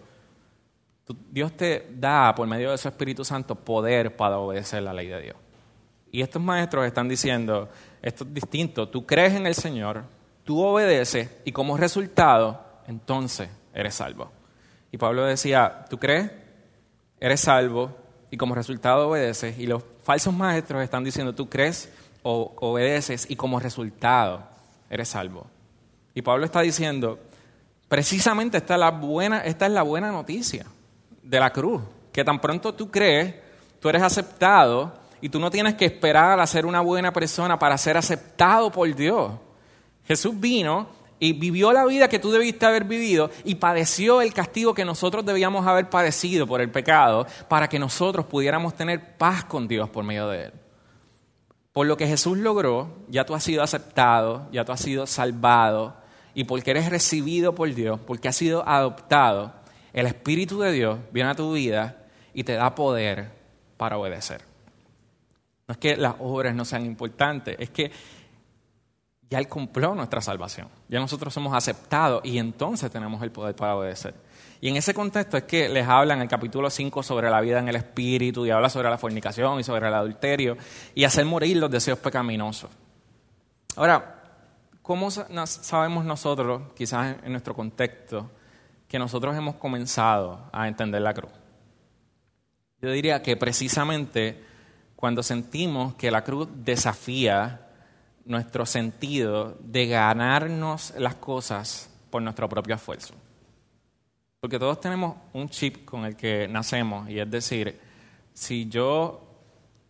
Dios 1.30 1.56
te 1.56 1.88
da 1.94 2.34
por 2.34 2.46
medio 2.46 2.70
de 2.70 2.78
su 2.78 2.88
Espíritu 2.88 3.24
Santo 3.24 3.54
poder 3.54 4.16
para 4.16 4.38
obedecer 4.38 4.82
la 4.82 4.92
ley 4.92 5.08
de 5.08 5.20
Dios. 5.22 5.36
Y 6.12 6.22
estos 6.22 6.42
maestros 6.42 6.86
están 6.86 7.08
diciendo, 7.08 7.68
esto 8.02 8.24
es 8.24 8.34
distinto, 8.34 8.88
tú 8.88 9.06
crees 9.06 9.34
en 9.34 9.46
el 9.46 9.54
Señor, 9.54 10.04
tú 10.44 10.60
obedeces 10.62 11.30
y 11.44 11.52
como 11.52 11.76
resultado, 11.76 12.60
entonces 12.86 13.48
eres 13.72 13.94
salvo. 13.94 14.30
Y 14.90 14.98
Pablo 14.98 15.24
decía, 15.24 15.84
¿tú 15.88 15.98
crees? 15.98 16.30
Eres 17.20 17.40
salvo 17.40 17.94
y 18.30 18.36
como 18.36 18.54
resultado 18.54 19.08
obedeces. 19.08 19.58
Y 19.58 19.66
los 19.66 19.82
falsos 20.02 20.34
maestros 20.34 20.82
están 20.82 21.04
diciendo, 21.04 21.34
tú 21.34 21.48
crees 21.48 21.92
o 22.22 22.54
obedeces 22.60 23.26
y 23.30 23.36
como 23.36 23.60
resultado 23.60 24.42
eres 24.88 25.08
salvo. 25.08 25.46
Y 26.14 26.22
Pablo 26.22 26.44
está 26.44 26.60
diciendo, 26.60 27.18
precisamente 27.88 28.58
esta 28.58 28.74
es 28.74 28.80
la 28.80 28.90
buena, 28.90 29.40
esta 29.40 29.66
es 29.66 29.72
la 29.72 29.82
buena 29.82 30.10
noticia 30.10 30.66
de 31.22 31.40
la 31.40 31.52
cruz, 31.52 31.82
que 32.12 32.24
tan 32.24 32.40
pronto 32.40 32.74
tú 32.74 32.90
crees, 32.90 33.34
tú 33.78 33.88
eres 33.88 34.02
aceptado 34.02 34.92
y 35.20 35.28
tú 35.28 35.38
no 35.38 35.50
tienes 35.50 35.74
que 35.74 35.84
esperar 35.84 36.40
a 36.40 36.46
ser 36.46 36.66
una 36.66 36.80
buena 36.80 37.12
persona 37.12 37.58
para 37.58 37.78
ser 37.78 37.96
aceptado 37.96 38.72
por 38.72 38.92
Dios. 38.94 39.32
Jesús 40.06 40.38
vino 40.38 40.88
y 41.20 41.34
vivió 41.34 41.72
la 41.72 41.84
vida 41.84 42.08
que 42.08 42.18
tú 42.18 42.32
debiste 42.32 42.64
haber 42.64 42.84
vivido 42.84 43.30
y 43.44 43.56
padeció 43.56 44.22
el 44.22 44.32
castigo 44.32 44.72
que 44.72 44.86
nosotros 44.86 45.24
debíamos 45.24 45.66
haber 45.66 45.90
padecido 45.90 46.46
por 46.46 46.62
el 46.62 46.70
pecado 46.70 47.26
para 47.46 47.68
que 47.68 47.78
nosotros 47.78 48.24
pudiéramos 48.24 48.74
tener 48.74 49.18
paz 49.18 49.44
con 49.44 49.68
Dios 49.68 49.90
por 49.90 50.02
medio 50.02 50.28
de 50.28 50.44
Él. 50.46 50.52
Por 51.72 51.86
lo 51.86 51.96
que 51.98 52.06
Jesús 52.06 52.38
logró, 52.38 53.04
ya 53.08 53.26
tú 53.26 53.34
has 53.34 53.44
sido 53.44 53.62
aceptado, 53.62 54.48
ya 54.50 54.64
tú 54.64 54.72
has 54.72 54.80
sido 54.80 55.06
salvado 55.06 55.94
y 56.34 56.44
porque 56.44 56.70
eres 56.70 56.88
recibido 56.88 57.54
por 57.54 57.72
Dios, 57.74 58.00
porque 58.06 58.28
has 58.28 58.36
sido 58.36 58.66
adoptado, 58.66 59.52
el 59.92 60.06
Espíritu 60.06 60.58
de 60.60 60.72
Dios 60.72 60.98
viene 61.12 61.30
a 61.30 61.34
tu 61.34 61.52
vida 61.52 62.06
y 62.32 62.44
te 62.44 62.54
da 62.54 62.74
poder 62.74 63.30
para 63.76 63.98
obedecer. 63.98 64.42
No 65.68 65.72
es 65.72 65.78
que 65.78 65.96
las 65.96 66.14
obras 66.18 66.54
no 66.54 66.64
sean 66.64 66.86
importantes, 66.86 67.56
es 67.58 67.70
que 67.70 67.92
ya 69.30 69.38
Él 69.38 69.48
cumplió 69.48 69.94
nuestra 69.94 70.20
salvación. 70.20 70.68
Ya 70.88 70.98
nosotros 70.98 71.32
somos 71.32 71.54
aceptados 71.54 72.20
y 72.24 72.38
entonces 72.38 72.90
tenemos 72.90 73.22
el 73.22 73.30
poder 73.30 73.54
para 73.54 73.76
obedecer. 73.76 74.12
Y 74.60 74.68
en 74.68 74.76
ese 74.76 74.92
contexto 74.92 75.36
es 75.36 75.44
que 75.44 75.68
les 75.68 75.86
habla 75.86 76.14
en 76.14 76.22
el 76.22 76.28
capítulo 76.28 76.68
5 76.68 77.02
sobre 77.04 77.30
la 77.30 77.40
vida 77.40 77.60
en 77.60 77.68
el 77.68 77.76
espíritu 77.76 78.44
y 78.44 78.50
habla 78.50 78.68
sobre 78.68 78.90
la 78.90 78.98
fornicación 78.98 79.60
y 79.60 79.64
sobre 79.64 79.86
el 79.86 79.94
adulterio 79.94 80.56
y 80.96 81.04
hacer 81.04 81.24
morir 81.24 81.56
los 81.58 81.70
deseos 81.70 82.00
pecaminosos. 82.00 82.70
Ahora, 83.76 84.16
¿cómo 84.82 85.12
sabemos 85.12 86.04
nosotros, 86.04 86.62
quizás 86.76 87.16
en 87.22 87.30
nuestro 87.30 87.54
contexto, 87.54 88.28
que 88.88 88.98
nosotros 88.98 89.36
hemos 89.36 89.54
comenzado 89.54 90.50
a 90.52 90.66
entender 90.66 91.02
la 91.02 91.14
cruz? 91.14 91.30
Yo 92.82 92.90
diría 92.90 93.22
que 93.22 93.36
precisamente 93.36 94.42
cuando 94.96 95.22
sentimos 95.22 95.94
que 95.94 96.10
la 96.10 96.24
cruz 96.24 96.48
desafía 96.52 97.69
nuestro 98.30 98.64
sentido 98.64 99.56
de 99.58 99.88
ganarnos 99.88 100.94
las 100.96 101.16
cosas 101.16 101.90
por 102.10 102.22
nuestro 102.22 102.48
propio 102.48 102.76
esfuerzo. 102.76 103.12
Porque 104.38 104.56
todos 104.56 104.80
tenemos 104.80 105.16
un 105.32 105.48
chip 105.48 105.84
con 105.84 106.04
el 106.04 106.14
que 106.14 106.46
nacemos 106.46 107.10
y 107.10 107.18
es 107.18 107.28
decir, 107.28 107.80
si 108.32 108.68
yo, 108.68 109.20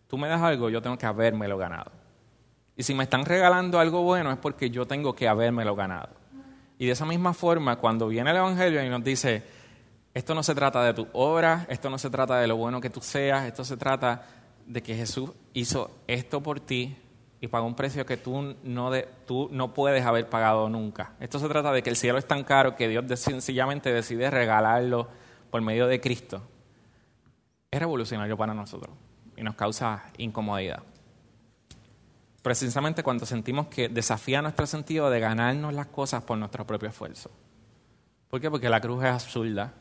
tú 0.07 0.17
me 0.17 0.27
das 0.27 0.41
algo, 0.41 0.71
yo 0.71 0.81
tengo 0.81 0.97
que 0.97 1.05
habérmelo 1.05 1.55
ganado. 1.55 1.91
Y 2.75 2.81
si 2.81 2.95
me 2.95 3.03
están 3.03 3.25
regalando 3.25 3.79
algo 3.79 4.01
bueno 4.01 4.31
es 4.31 4.39
porque 4.39 4.71
yo 4.71 4.87
tengo 4.87 5.13
que 5.13 5.27
habérmelo 5.27 5.75
ganado. 5.75 6.09
Y 6.79 6.87
de 6.87 6.93
esa 6.93 7.05
misma 7.05 7.35
forma, 7.35 7.75
cuando 7.75 8.07
viene 8.07 8.31
el 8.31 8.37
Evangelio 8.37 8.83
y 8.83 8.89
nos 8.89 9.03
dice, 9.03 9.43
Esto 10.15 10.33
no 10.33 10.41
se 10.41 10.55
trata 10.55 10.83
de 10.83 10.95
tu 10.95 11.07
obra, 11.13 11.67
esto 11.69 11.91
no 11.91 11.99
se 11.99 12.09
trata 12.09 12.39
de 12.39 12.47
lo 12.47 12.55
bueno 12.55 12.81
que 12.81 12.89
tú 12.89 13.01
seas, 13.01 13.45
esto 13.45 13.63
se 13.63 13.77
trata 13.77 14.25
de 14.65 14.81
que 14.81 14.95
Jesús 14.95 15.29
hizo 15.53 15.91
esto 16.07 16.41
por 16.41 16.59
ti 16.59 16.97
y 17.43 17.47
pagó 17.47 17.65
un 17.65 17.75
precio 17.75 18.05
que 18.05 18.17
tú 18.17 18.55
no, 18.63 18.91
de, 18.91 19.09
tú 19.25 19.49
no 19.51 19.73
puedes 19.73 20.05
haber 20.05 20.29
pagado 20.29 20.69
nunca. 20.69 21.13
Esto 21.19 21.39
se 21.39 21.49
trata 21.49 21.71
de 21.71 21.81
que 21.81 21.89
el 21.89 21.95
cielo 21.95 22.19
es 22.19 22.27
tan 22.27 22.43
caro 22.43 22.75
que 22.75 22.87
Dios 22.87 23.03
sencillamente 23.19 23.91
decide 23.91 24.29
regalarlo 24.29 25.07
por 25.49 25.59
medio 25.61 25.87
de 25.87 25.99
Cristo. 25.99 26.43
Es 27.71 27.79
revolucionario 27.79 28.37
para 28.37 28.53
nosotros 28.53 28.95
y 29.35 29.41
nos 29.41 29.55
causa 29.55 30.03
incomodidad. 30.19 30.83
Precisamente 32.43 33.01
cuando 33.01 33.25
sentimos 33.25 33.67
que 33.67 33.89
desafía 33.89 34.43
nuestro 34.43 34.67
sentido 34.67 35.09
de 35.09 35.19
ganarnos 35.19 35.73
las 35.73 35.87
cosas 35.87 36.23
por 36.23 36.37
nuestro 36.37 36.67
propio 36.67 36.89
esfuerzo. 36.89 37.31
¿Por 38.29 38.39
qué? 38.39 38.51
Porque 38.51 38.69
la 38.69 38.81
cruz 38.81 39.03
es 39.03 39.09
absurda, 39.09 39.73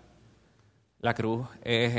la 1.01 1.13
cruz 1.13 1.47
es, 1.63 1.95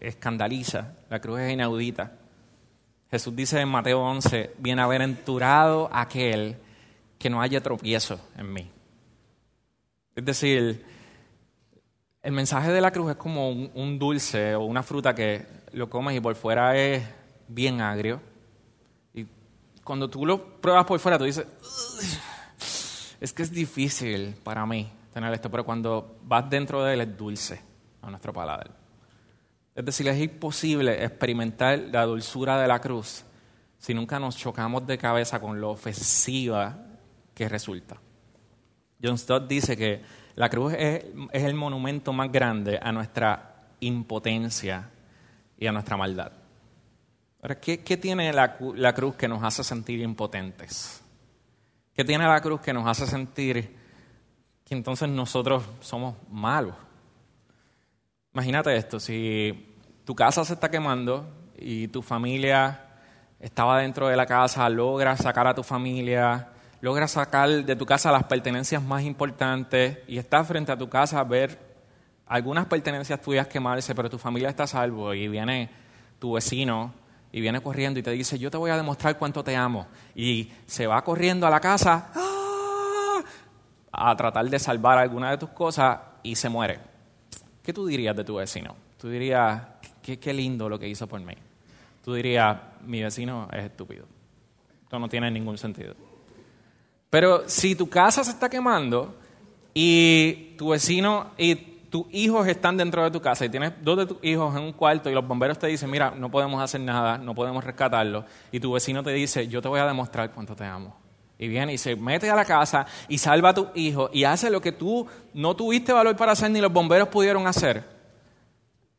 escandaliza, 0.00 0.94
la 1.10 1.20
cruz 1.20 1.40
es 1.40 1.52
inaudita. 1.52 2.12
Jesús 3.10 3.34
dice 3.34 3.60
en 3.60 3.68
Mateo 3.68 4.00
11, 4.00 4.54
bienaventurado 4.58 5.88
aquel 5.92 6.56
que 7.18 7.30
no 7.30 7.40
haya 7.40 7.62
tropiezo 7.62 8.20
en 8.36 8.52
mí. 8.52 8.70
Es 10.14 10.24
decir, 10.24 10.84
el 12.22 12.32
mensaje 12.32 12.70
de 12.70 12.80
la 12.80 12.90
cruz 12.90 13.12
es 13.12 13.16
como 13.16 13.50
un, 13.50 13.70
un, 13.74 13.98
dulce 13.98 14.54
o 14.54 14.64
una 14.64 14.82
fruta 14.82 15.14
que 15.14 15.46
lo 15.72 15.88
comes 15.88 16.16
y 16.16 16.20
por 16.20 16.34
fuera 16.34 16.76
es 16.76 17.02
bien 17.48 17.80
agrio. 17.80 18.20
Y 19.14 19.26
cuando 19.82 20.10
tú 20.10 20.26
lo 20.26 20.60
pruebas 20.60 20.84
por 20.84 20.98
fuera, 21.00 21.16
tú 21.16 21.24
dices, 21.24 21.46
es 23.20 23.32
que 23.32 23.42
es 23.42 23.50
difícil 23.50 24.34
para 24.44 24.66
mí 24.66 24.90
tener 25.14 25.32
esto, 25.32 25.50
pero 25.50 25.64
cuando 25.64 26.18
vas 26.24 26.48
dentro 26.50 26.84
de 26.84 26.94
él 26.94 27.00
es 27.00 27.16
dulce 27.16 27.60
a 28.02 28.10
nuestro 28.10 28.32
paladar. 28.32 28.70
Es 29.78 29.84
decir, 29.84 30.08
es 30.08 30.18
imposible 30.20 31.04
experimentar 31.04 31.78
la 31.92 32.04
dulzura 32.04 32.60
de 32.60 32.66
la 32.66 32.80
cruz 32.80 33.22
si 33.78 33.94
nunca 33.94 34.18
nos 34.18 34.36
chocamos 34.36 34.84
de 34.88 34.98
cabeza 34.98 35.38
con 35.38 35.60
lo 35.60 35.70
ofensiva 35.70 36.76
que 37.32 37.48
resulta. 37.48 37.96
John 39.00 39.16
Stott 39.16 39.46
dice 39.46 39.76
que 39.76 40.02
la 40.34 40.48
cruz 40.48 40.74
es, 40.76 41.04
el 41.30 41.54
monumento 41.54 42.12
más 42.12 42.32
grande 42.32 42.80
a 42.82 42.90
nuestra 42.90 43.68
impotencia 43.78 44.90
y 45.56 45.68
a 45.68 45.70
nuestra 45.70 45.96
maldad. 45.96 46.32
Ahora, 47.40 47.60
¿qué, 47.60 47.78
tiene 47.78 48.32
la, 48.32 48.56
la 48.74 48.92
cruz 48.92 49.14
que 49.14 49.28
nos 49.28 49.44
hace 49.44 49.62
sentir 49.62 50.00
impotentes? 50.00 51.00
¿Qué 51.94 52.04
tiene 52.04 52.26
la 52.26 52.40
cruz 52.40 52.60
que 52.60 52.72
nos 52.72 52.84
hace 52.84 53.06
sentir 53.06 53.76
que 54.64 54.74
entonces 54.74 55.08
nosotros 55.08 55.62
somos 55.78 56.16
malos? 56.28 56.74
Imagínate 58.34 58.76
esto, 58.76 58.98
si 58.98 59.67
tu 60.08 60.14
casa 60.14 60.42
se 60.42 60.54
está 60.54 60.70
quemando 60.70 61.28
y 61.58 61.86
tu 61.88 62.00
familia 62.00 62.80
estaba 63.40 63.80
dentro 63.80 64.08
de 64.08 64.16
la 64.16 64.24
casa, 64.24 64.66
logras 64.70 65.20
sacar 65.20 65.46
a 65.46 65.54
tu 65.54 65.62
familia, 65.62 66.48
logras 66.80 67.10
sacar 67.10 67.50
de 67.50 67.76
tu 67.76 67.84
casa 67.84 68.10
las 68.10 68.24
pertenencias 68.24 68.82
más 68.82 69.02
importantes 69.02 69.98
y 70.08 70.16
estás 70.16 70.48
frente 70.48 70.72
a 70.72 70.78
tu 70.78 70.88
casa 70.88 71.20
a 71.20 71.24
ver 71.24 71.58
algunas 72.26 72.64
pertenencias 72.64 73.20
tuyas 73.20 73.48
quemarse, 73.48 73.94
pero 73.94 74.08
tu 74.08 74.16
familia 74.16 74.48
está 74.48 74.62
a 74.62 74.66
salvo 74.66 75.12
y 75.12 75.28
viene 75.28 75.68
tu 76.18 76.32
vecino 76.32 76.94
y 77.30 77.42
viene 77.42 77.60
corriendo 77.60 78.00
y 78.00 78.02
te 78.02 78.12
dice, 78.12 78.38
yo 78.38 78.50
te 78.50 78.56
voy 78.56 78.70
a 78.70 78.78
demostrar 78.78 79.18
cuánto 79.18 79.44
te 79.44 79.56
amo. 79.56 79.88
Y 80.14 80.50
se 80.64 80.86
va 80.86 81.04
corriendo 81.04 81.46
a 81.46 81.50
la 81.50 81.60
casa 81.60 82.10
¡ah! 82.14 83.20
a 83.92 84.16
tratar 84.16 84.48
de 84.48 84.58
salvar 84.58 84.96
alguna 84.96 85.32
de 85.32 85.36
tus 85.36 85.50
cosas 85.50 85.98
y 86.22 86.34
se 86.34 86.48
muere. 86.48 86.78
¿Qué 87.62 87.74
tú 87.74 87.84
dirías 87.84 88.16
de 88.16 88.24
tu 88.24 88.36
vecino? 88.36 88.74
Tú 88.96 89.10
dirías, 89.10 89.77
qué, 90.08 90.18
qué 90.18 90.32
lindo 90.32 90.68
lo 90.70 90.78
que 90.78 90.88
hizo 90.88 91.06
por 91.06 91.20
mí. 91.20 91.34
Tú 92.02 92.14
dirías, 92.14 92.56
mi 92.86 93.02
vecino 93.02 93.46
es 93.52 93.64
estúpido. 93.64 94.06
Esto 94.82 94.98
no 94.98 95.06
tiene 95.06 95.30
ningún 95.30 95.58
sentido. 95.58 95.94
Pero 97.10 97.46
si 97.46 97.74
tu 97.74 97.90
casa 97.90 98.24
se 98.24 98.30
está 98.30 98.48
quemando 98.48 99.14
y 99.74 100.54
tu 100.56 100.70
vecino 100.70 101.32
y 101.36 101.54
tus 101.54 102.06
hijos 102.10 102.46
están 102.46 102.78
dentro 102.78 103.04
de 103.04 103.10
tu 103.10 103.20
casa 103.20 103.44
y 103.44 103.50
tienes 103.50 103.72
dos 103.82 103.98
de 103.98 104.06
tus 104.06 104.18
hijos 104.22 104.56
en 104.56 104.62
un 104.62 104.72
cuarto 104.72 105.10
y 105.10 105.14
los 105.14 105.26
bomberos 105.26 105.58
te 105.58 105.66
dicen, 105.66 105.90
mira, 105.90 106.10
no 106.16 106.30
podemos 106.30 106.62
hacer 106.62 106.80
nada, 106.80 107.18
no 107.18 107.34
podemos 107.34 107.62
rescatarlo, 107.62 108.24
y 108.52 108.60
tu 108.60 108.72
vecino 108.72 109.02
te 109.02 109.10
dice, 109.12 109.46
yo 109.48 109.60
te 109.60 109.68
voy 109.68 109.80
a 109.80 109.86
demostrar 109.86 110.32
cuánto 110.32 110.54
te 110.56 110.64
amo. 110.64 110.96
Y 111.38 111.48
viene 111.48 111.74
y 111.74 111.78
se 111.78 111.96
mete 111.96 112.30
a 112.30 112.34
la 112.34 112.44
casa 112.44 112.86
y 113.08 113.18
salva 113.18 113.50
a 113.50 113.54
tu 113.54 113.68
hijo 113.74 114.10
y 114.12 114.24
hace 114.24 114.50
lo 114.50 114.60
que 114.60 114.72
tú 114.72 115.06
no 115.34 115.54
tuviste 115.54 115.92
valor 115.92 116.16
para 116.16 116.32
hacer 116.32 116.50
ni 116.50 116.60
los 116.60 116.72
bomberos 116.72 117.08
pudieron 117.08 117.46
hacer. 117.46 117.97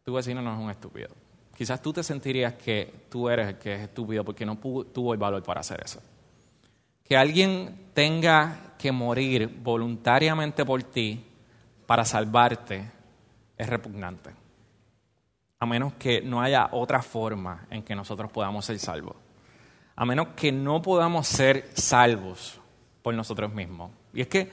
Tu 0.10 0.15
vecino 0.15 0.41
no 0.41 0.52
es 0.54 0.60
un 0.60 0.72
estúpido. 0.72 1.10
Quizás 1.56 1.82
tú 1.82 1.93
te 1.93 2.02
sentirías 2.02 2.56
que 2.56 3.06
tú 3.10 3.30
eres 3.30 3.50
el 3.50 3.56
que 3.60 3.76
es 3.76 3.82
estúpido 3.82 4.26
porque 4.26 4.43
no 4.43 4.58
tuvo 4.58 5.13
el 5.13 5.19
valor 5.19 5.43
para 5.43 5.60
hacer 5.60 5.82
eso 5.84 6.02
que 7.10 7.17
alguien 7.17 7.89
tenga 7.95 8.76
que 8.78 8.91
morir 8.91 9.50
voluntariamente 9.63 10.63
por 10.63 10.84
ti 10.84 11.26
para 11.88 12.06
salvarte 12.06 12.91
es 13.58 13.67
repugnante. 13.67 14.30
A 15.58 15.65
menos 15.65 15.93
que 15.93 16.22
no 16.22 16.39
haya 16.39 16.69
otra 16.72 17.02
forma 17.02 17.65
en 17.72 17.82
que 17.82 17.95
nosotros 17.95 18.32
podamos 18.32 18.63
ser 18.63 18.78
salvos. 18.78 19.15
A 19.95 20.06
menos 20.06 20.28
que 20.36 20.52
no 20.52 20.84
podamos 20.84 21.28
ser 21.28 21.72
salvos 21.74 22.62
por 23.02 23.15
nosotros 23.15 23.52
mismos. 23.52 23.89
Y 24.13 24.22
es 24.22 24.28
que 24.28 24.52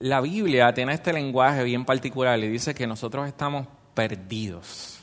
la 0.00 0.20
Biblia 0.20 0.74
tiene 0.74 0.92
este 0.92 1.14
lenguaje 1.14 1.64
bien 1.64 1.86
particular 1.86 2.38
y 2.40 2.48
dice 2.48 2.74
que 2.74 2.86
nosotros 2.86 3.26
estamos 3.26 3.66
perdidos. 3.94 5.00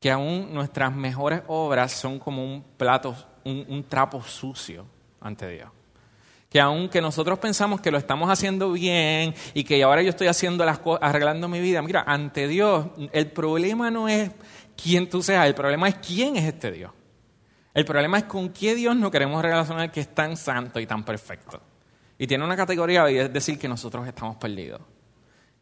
Que 0.00 0.10
aún 0.10 0.52
nuestras 0.52 0.94
mejores 0.94 1.42
obras 1.46 1.92
son 1.92 2.18
como 2.18 2.44
un 2.44 2.62
plato, 2.76 3.16
un 3.44 3.84
trapo 3.88 4.22
sucio 4.22 4.86
ante 5.20 5.48
Dios. 5.48 5.70
Que 6.54 6.60
aunque 6.60 7.00
nosotros 7.00 7.40
pensamos 7.40 7.80
que 7.80 7.90
lo 7.90 7.98
estamos 7.98 8.30
haciendo 8.30 8.70
bien 8.70 9.34
y 9.54 9.64
que 9.64 9.82
ahora 9.82 10.02
yo 10.02 10.10
estoy 10.10 10.28
haciendo 10.28 10.64
las 10.64 10.78
cosas, 10.78 11.00
arreglando 11.02 11.48
mi 11.48 11.60
vida, 11.60 11.82
mira, 11.82 12.04
ante 12.06 12.46
Dios, 12.46 12.86
el 13.10 13.32
problema 13.32 13.90
no 13.90 14.08
es 14.08 14.30
quién 14.80 15.08
tú 15.08 15.20
seas, 15.20 15.46
el 15.46 15.54
problema 15.56 15.88
es 15.88 15.96
quién 15.96 16.36
es 16.36 16.44
este 16.44 16.70
Dios. 16.70 16.92
El 17.72 17.84
problema 17.84 18.18
es 18.18 18.24
con 18.24 18.50
qué 18.50 18.76
Dios 18.76 18.94
no 18.94 19.10
queremos 19.10 19.42
relacionar 19.42 19.90
que 19.90 20.00
es 20.00 20.14
tan 20.14 20.36
santo 20.36 20.78
y 20.78 20.86
tan 20.86 21.04
perfecto. 21.04 21.60
Y 22.16 22.28
tiene 22.28 22.44
una 22.44 22.56
categoría 22.56 23.10
y 23.10 23.18
es 23.18 23.32
decir 23.32 23.58
que 23.58 23.66
nosotros 23.66 24.06
estamos 24.06 24.36
perdidos. 24.36 24.80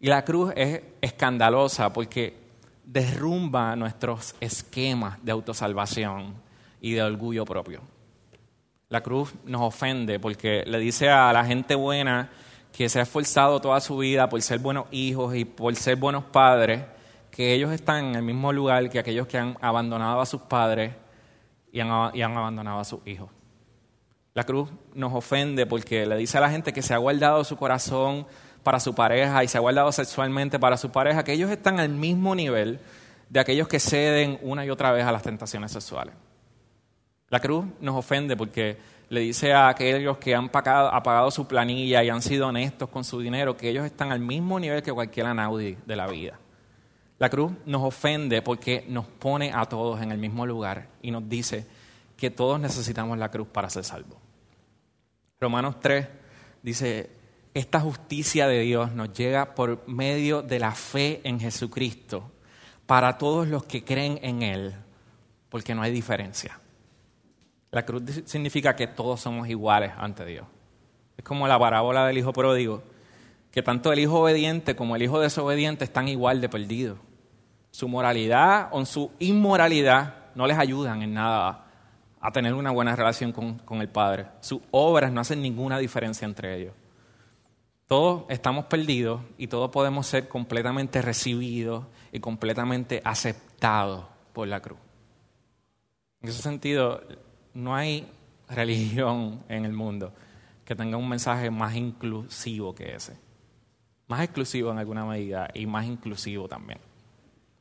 Y 0.02 0.08
la 0.08 0.24
cruz 0.24 0.52
es 0.56 0.82
escandalosa 1.00 1.92
porque 1.92 2.36
derrumba 2.84 3.76
nuestros 3.76 4.34
esquemas 4.40 5.24
de 5.24 5.30
autosalvación 5.30 6.34
y 6.80 6.94
de 6.94 7.04
orgullo 7.04 7.44
propio. 7.44 7.82
La 8.88 9.00
cruz 9.00 9.32
nos 9.44 9.62
ofende 9.62 10.18
porque 10.18 10.64
le 10.66 10.80
dice 10.80 11.08
a 11.08 11.32
la 11.32 11.44
gente 11.44 11.76
buena 11.76 12.30
que 12.72 12.88
se 12.88 12.98
ha 12.98 13.02
esforzado 13.02 13.60
toda 13.60 13.80
su 13.80 13.96
vida 13.98 14.28
por 14.28 14.42
ser 14.42 14.58
buenos 14.58 14.86
hijos 14.90 15.36
y 15.36 15.44
por 15.44 15.76
ser 15.76 15.94
buenos 15.94 16.24
padres, 16.24 16.84
que 17.30 17.54
ellos 17.54 17.70
están 17.70 18.06
en 18.06 18.14
el 18.16 18.22
mismo 18.22 18.52
lugar 18.52 18.90
que 18.90 18.98
aquellos 18.98 19.28
que 19.28 19.38
han 19.38 19.56
abandonado 19.60 20.20
a 20.20 20.26
sus 20.26 20.42
padres 20.42 20.96
y 21.70 21.78
han, 21.78 21.90
abandonado 21.90 22.80
a 22.80 22.84
sus 22.84 23.06
hijos. 23.06 23.30
La 24.34 24.42
cruz 24.42 24.68
nos 24.94 25.12
ofende 25.12 25.64
porque 25.64 26.06
le 26.06 26.16
dice 26.16 26.38
a 26.38 26.40
la 26.40 26.50
gente 26.50 26.72
que 26.72 26.82
se 26.82 26.92
ha 26.92 26.98
guardado 26.98 27.44
su 27.44 27.56
corazón 27.56 28.26
para 28.62 28.80
su 28.80 28.94
pareja 28.94 29.42
y 29.44 29.48
se 29.48 29.58
ha 29.58 29.60
guardado 29.60 29.90
sexualmente 29.92 30.58
para 30.58 30.76
su 30.76 30.90
pareja, 30.90 31.24
que 31.24 31.32
ellos 31.32 31.50
están 31.50 31.80
al 31.80 31.88
mismo 31.88 32.34
nivel 32.34 32.80
de 33.28 33.40
aquellos 33.40 33.68
que 33.68 33.80
ceden 33.80 34.38
una 34.42 34.64
y 34.64 34.70
otra 34.70 34.92
vez 34.92 35.04
a 35.04 35.12
las 35.12 35.22
tentaciones 35.22 35.72
sexuales. 35.72 36.14
La 37.28 37.40
cruz 37.40 37.64
nos 37.80 37.96
ofende 37.96 38.36
porque 38.36 38.76
le 39.08 39.20
dice 39.20 39.52
a 39.52 39.68
aquellos 39.68 40.18
que 40.18 40.34
han 40.34 40.48
pagado, 40.48 41.30
su 41.30 41.46
planilla 41.46 42.02
y 42.04 42.10
han 42.10 42.22
sido 42.22 42.48
honestos 42.48 42.88
con 42.88 43.04
su 43.04 43.20
dinero 43.20 43.56
que 43.56 43.68
ellos 43.68 43.86
están 43.86 44.12
al 44.12 44.20
mismo 44.20 44.60
nivel 44.60 44.82
que 44.82 44.92
cualquier 44.92 45.26
anaudi 45.26 45.76
de 45.86 45.96
la 45.96 46.06
vida. 46.06 46.38
La 47.18 47.30
cruz 47.30 47.52
nos 47.66 47.82
ofende 47.82 48.42
porque 48.42 48.84
nos 48.88 49.06
pone 49.06 49.52
a 49.54 49.64
todos 49.66 50.02
en 50.02 50.12
el 50.12 50.18
mismo 50.18 50.44
lugar 50.44 50.88
y 51.02 51.10
nos 51.10 51.28
dice 51.28 51.66
que 52.16 52.30
todos 52.30 52.58
necesitamos 52.58 53.16
la 53.16 53.30
cruz 53.30 53.48
para 53.48 53.70
ser 53.70 53.84
salvos. 53.84 54.18
Romanos 55.40 55.80
3 55.80 56.06
dice, 56.62 57.10
esta 57.54 57.80
justicia 57.80 58.46
de 58.46 58.60
Dios 58.60 58.92
nos 58.92 59.12
llega 59.12 59.54
por 59.54 59.86
medio 59.86 60.42
de 60.42 60.58
la 60.58 60.72
fe 60.72 61.20
en 61.24 61.38
Jesucristo 61.38 62.30
para 62.86 63.18
todos 63.18 63.46
los 63.46 63.64
que 63.64 63.84
creen 63.84 64.18
en 64.22 64.42
Él, 64.42 64.74
porque 65.48 65.74
no 65.74 65.82
hay 65.82 65.92
diferencia. 65.92 66.58
La 67.70 67.84
cruz 67.84 68.02
significa 68.24 68.74
que 68.74 68.86
todos 68.86 69.20
somos 69.20 69.48
iguales 69.48 69.92
ante 69.98 70.24
Dios. 70.24 70.46
Es 71.16 71.24
como 71.24 71.46
la 71.46 71.58
parábola 71.58 72.06
del 72.06 72.18
hijo 72.18 72.32
pródigo, 72.32 72.82
que 73.50 73.62
tanto 73.62 73.92
el 73.92 73.98
hijo 73.98 74.20
obediente 74.20 74.74
como 74.74 74.96
el 74.96 75.02
hijo 75.02 75.20
desobediente 75.20 75.84
están 75.84 76.08
igual 76.08 76.40
de 76.40 76.48
perdidos. 76.48 76.98
Su 77.70 77.88
moralidad 77.88 78.68
o 78.72 78.84
su 78.84 79.10
inmoralidad 79.18 80.26
no 80.34 80.46
les 80.46 80.58
ayudan 80.58 81.02
en 81.02 81.14
nada 81.14 81.66
a 82.20 82.30
tener 82.30 82.54
una 82.54 82.70
buena 82.70 82.96
relación 82.96 83.32
con, 83.32 83.58
con 83.58 83.80
el 83.80 83.88
Padre. 83.88 84.26
Sus 84.40 84.60
obras 84.70 85.12
no 85.12 85.20
hacen 85.20 85.42
ninguna 85.42 85.78
diferencia 85.78 86.24
entre 86.24 86.56
ellos. 86.56 86.74
Todos 87.92 88.24
estamos 88.30 88.64
perdidos 88.64 89.20
y 89.36 89.48
todos 89.48 89.70
podemos 89.70 90.06
ser 90.06 90.26
completamente 90.26 91.02
recibidos 91.02 91.84
y 92.10 92.20
completamente 92.20 93.02
aceptados 93.04 94.06
por 94.32 94.48
la 94.48 94.60
cruz. 94.60 94.78
En 96.22 96.30
ese 96.30 96.40
sentido, 96.40 97.02
no 97.52 97.74
hay 97.74 98.10
religión 98.48 99.44
en 99.50 99.66
el 99.66 99.74
mundo 99.74 100.10
que 100.64 100.74
tenga 100.74 100.96
un 100.96 101.06
mensaje 101.06 101.50
más 101.50 101.76
inclusivo 101.76 102.74
que 102.74 102.94
ese. 102.94 103.18
Más 104.08 104.22
exclusivo 104.22 104.72
en 104.72 104.78
alguna 104.78 105.04
medida 105.04 105.50
y 105.52 105.66
más 105.66 105.84
inclusivo 105.84 106.48
también. 106.48 106.78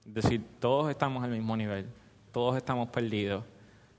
Es 0.05 0.13
decir, 0.13 0.41
todos 0.61 0.89
estamos 0.89 1.25
al 1.25 1.31
mismo 1.31 1.57
nivel, 1.57 1.89
todos 2.31 2.55
estamos 2.55 2.87
perdidos 2.87 3.43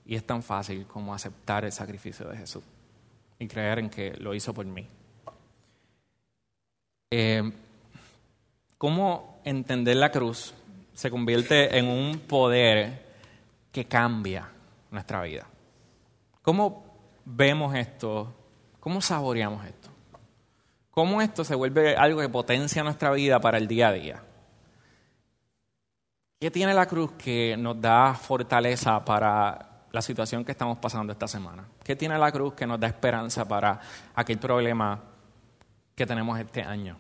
y 0.07 0.15
es 0.15 0.25
tan 0.27 0.43
fácil 0.43 0.87
como 0.87 1.13
aceptar 1.13 1.67
el 1.67 1.73
sacrificio 1.73 2.27
de 2.27 2.39
Jesús 2.39 2.65
y 3.39 3.47
creer 3.47 3.81
en 3.81 3.91
que 3.91 4.15
lo 4.15 4.33
hizo 4.33 4.55
por 4.55 4.65
mí. 4.65 4.89
Eh, 7.15 7.53
¿Cómo 8.79 9.43
entender 9.45 9.99
la 9.99 10.11
cruz 10.11 10.55
se 10.95 11.11
convierte 11.11 11.77
en 11.77 11.87
un 11.87 12.21
poder 12.21 13.05
que 13.71 13.85
cambia 13.85 14.49
nuestra 14.91 15.21
vida? 15.21 15.47
¿Cómo 16.41 16.87
vemos 17.27 17.75
esto? 17.75 18.33
¿Cómo 18.81 19.03
saboreamos 19.03 19.67
esto? 19.67 19.91
¿Cómo 20.91 21.21
esto 21.21 21.45
se 21.45 21.55
vuelve 21.55 21.97
algo 21.97 22.23
que 22.23 22.31
potencia 22.31 22.83
nuestra 22.83 23.11
vida 23.11 23.39
para 23.41 23.59
el 23.59 23.69
día 23.69 23.89
a 23.89 23.93
día? 23.93 24.23
¿Qué 26.41 26.51
tiene 26.51 26.73
la 26.73 26.87
cruz 26.87 27.13
que 27.19 27.59
nos 27.59 27.79
da 27.79 28.15
fortaleza 28.15 29.05
para 29.05 29.85
la 29.91 30.01
situación 30.01 30.47
que 30.47 30.53
estamos 30.53 30.79
pasando 30.79 31.13
esta 31.13 31.29
semana? 31.29 31.69
¿Qué 31.85 31.95
tiene 31.95 32.17
la 32.17 32.33
cruz 32.33 32.55
que 32.55 32.67
nos 32.67 32.81
da 32.81 32.87
esperanza 32.87 33.47
para 33.47 33.79
aquel 34.15 34.39
problema 34.39 35.12
que 35.95 36.07
tenemos 36.07 36.39
este 36.39 36.63
año? 36.63 36.99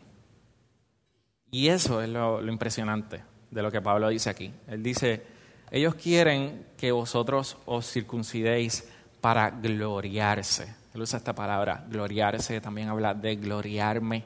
Y 1.50 1.68
eso 1.68 2.02
es 2.02 2.08
lo, 2.08 2.40
lo, 2.40 2.52
impresionante 2.52 3.22
de 3.50 3.62
lo 3.62 3.70
que 3.70 3.80
Pablo 3.80 4.08
dice 4.08 4.30
aquí. 4.30 4.52
Él 4.66 4.82
dice, 4.82 5.22
ellos 5.70 5.94
quieren 5.94 6.66
que 6.76 6.92
vosotros 6.92 7.58
os 7.66 7.90
circuncidéis 7.90 8.88
para 9.20 9.50
gloriarse. 9.50 10.74
Él 10.94 11.02
usa 11.02 11.18
esta 11.18 11.34
palabra, 11.34 11.84
gloriarse, 11.88 12.60
también 12.60 12.88
habla 12.88 13.14
de 13.14 13.36
gloriarme. 13.36 14.24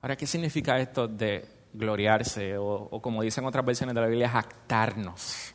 Ahora, 0.00 0.16
¿qué 0.16 0.26
significa 0.26 0.78
esto 0.78 1.08
de 1.08 1.58
gloriarse 1.72 2.56
o, 2.58 3.00
como 3.00 3.22
dicen 3.22 3.44
otras 3.44 3.64
versiones 3.64 3.94
de 3.94 4.00
la 4.00 4.06
Biblia, 4.06 4.28
jactarnos. 4.28 5.54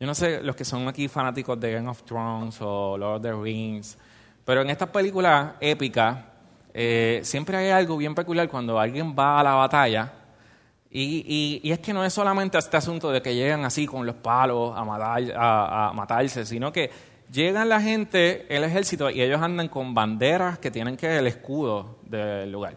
Yo 0.00 0.06
no 0.06 0.14
sé 0.14 0.42
los 0.42 0.54
que 0.54 0.64
son 0.64 0.86
aquí 0.88 1.08
fanáticos 1.08 1.58
de 1.58 1.72
Game 1.72 1.88
of 1.88 2.04
Thrones 2.04 2.58
o 2.60 2.96
Lord 2.96 3.16
of 3.16 3.22
the 3.22 3.32
Rings, 3.32 3.98
pero 4.44 4.62
en 4.62 4.70
estas 4.70 4.88
películas 4.90 5.54
épicas 5.60 6.18
eh, 6.74 7.20
siempre 7.22 7.56
hay 7.56 7.70
algo 7.70 7.96
bien 7.96 8.14
peculiar 8.14 8.48
cuando 8.48 8.78
alguien 8.78 9.14
va 9.18 9.40
a 9.40 9.42
la 9.42 9.54
batalla 9.54 10.12
y, 10.90 11.60
es 11.64 11.78
que 11.80 11.92
no 11.92 12.04
es 12.04 12.12
solamente 12.12 12.56
este 12.56 12.76
asunto 12.76 13.10
de 13.10 13.20
que 13.20 13.34
llegan 13.34 13.64
así 13.64 13.86
con 13.86 14.06
los 14.06 14.16
palos 14.16 14.72
a, 14.76 14.84
matar, 14.84 15.22
a 15.36 15.92
matarse, 15.94 16.46
sino 16.46 16.72
que 16.72 16.90
llegan 17.30 17.68
la 17.68 17.80
gente, 17.80 18.46
el 18.54 18.64
ejército, 18.64 19.10
y 19.10 19.20
ellos 19.20 19.40
andan 19.40 19.68
con 19.68 19.94
banderas 19.94 20.58
que 20.58 20.70
tienen 20.70 20.96
que 20.96 21.18
el 21.18 21.26
escudo 21.26 21.98
del 22.04 22.50
lugar. 22.50 22.76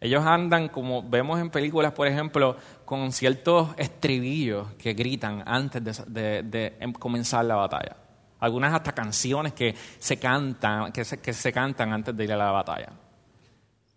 Ellos 0.00 0.24
andan, 0.24 0.68
como 0.68 1.08
vemos 1.08 1.40
en 1.40 1.50
películas, 1.50 1.92
por 1.92 2.08
ejemplo, 2.08 2.56
con 2.84 3.12
ciertos 3.12 3.68
estribillos 3.76 4.72
que 4.74 4.94
gritan 4.94 5.44
antes 5.46 6.02
de, 6.12 6.76
em, 6.80 6.92
comenzar 6.92 7.44
la 7.44 7.54
batalla. 7.54 7.96
Algunas 8.40 8.74
hasta 8.74 8.92
canciones 8.92 9.52
que 9.52 9.74
se 9.98 10.16
cantan, 10.16 10.90
que 10.90 11.04
se 11.04 11.52
cantan 11.52 11.92
antes 11.92 12.16
de 12.16 12.24
ir 12.24 12.32
a 12.32 12.36
la 12.36 12.50
batalla. 12.50 12.88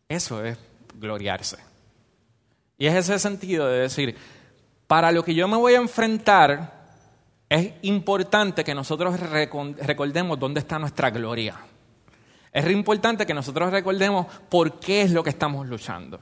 Eso 0.08 0.44
es 0.44 0.58
gloriarse. 1.00 1.58
Y 2.78 2.88
es 2.88 2.96
ese 2.96 3.18
sentido 3.20 3.68
de 3.68 3.80
decir, 3.80 4.16
para 4.88 5.12
lo 5.12 5.24
que 5.24 5.34
yo 5.34 5.48
me 5.48 5.58
voy 5.58 5.74
a 5.74 5.78
enfrentar, 5.78 6.74
es 7.50 7.74
importante 7.84 8.64
que 8.64 8.76
nosotros 8.76 9.20
recordemos 9.20 10.40
dónde 10.40 10.60
está 10.60 10.78
nuestra 10.78 11.10
gloria. 11.10 11.56
Es 12.52 12.70
importante 12.70 13.26
que 13.26 13.34
nosotros 13.34 13.72
recordemos 13.72 14.28
por 14.50 14.80
qué 14.80 15.02
es 15.02 15.12
lo 15.12 15.24
que 15.24 15.30
estamos 15.30 15.68
luchando. 15.68 16.20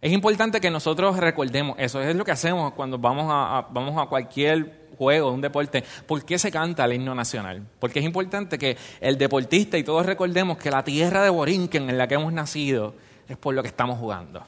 Es 0.00 0.10
importante 0.10 0.60
que 0.60 0.70
nosotros 0.70 1.16
recordemos 1.18 1.76
eso. 1.78 2.00
Es 2.00 2.16
lo 2.16 2.24
que 2.24 2.32
hacemos 2.32 2.72
cuando 2.72 2.98
vamos 2.98 3.26
a, 3.28 3.68
vamos 3.70 4.02
a 4.02 4.08
cualquier 4.08 4.81
juego, 4.96 5.32
un 5.32 5.40
deporte. 5.40 5.84
¿Por 6.06 6.24
qué 6.24 6.38
se 6.38 6.50
canta 6.50 6.84
el 6.84 6.94
himno 6.94 7.14
nacional? 7.14 7.66
Porque 7.78 7.98
es 7.98 8.04
importante 8.04 8.58
que 8.58 8.76
el 9.00 9.18
deportista 9.18 9.78
y 9.78 9.84
todos 9.84 10.06
recordemos 10.06 10.58
que 10.58 10.70
la 10.70 10.84
tierra 10.84 11.22
de 11.22 11.30
Borinquen 11.30 11.90
en 11.90 11.98
la 11.98 12.06
que 12.06 12.14
hemos 12.14 12.32
nacido 12.32 12.94
es 13.28 13.36
por 13.36 13.54
lo 13.54 13.62
que 13.62 13.68
estamos 13.68 13.98
jugando. 13.98 14.42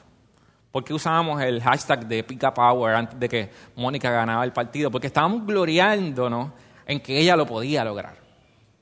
¿Por 0.71 0.83
qué 0.83 0.93
usábamos 0.93 1.41
el 1.41 1.61
hashtag 1.61 2.05
de 2.05 2.23
Pick 2.23 2.53
Power 2.53 2.95
antes 2.95 3.17
de 3.17 3.29
que 3.29 3.49
Mónica 3.77 4.11
ganaba 4.11 4.43
el 4.43 4.51
partido? 4.51 4.91
Porque 4.91 5.07
estábamos 5.07 5.45
gloriándonos 5.45 6.51
en 6.85 6.99
que 6.99 7.17
ella 7.17 7.35
lo 7.35 7.45
podía 7.45 7.85
lograr. 7.85 8.17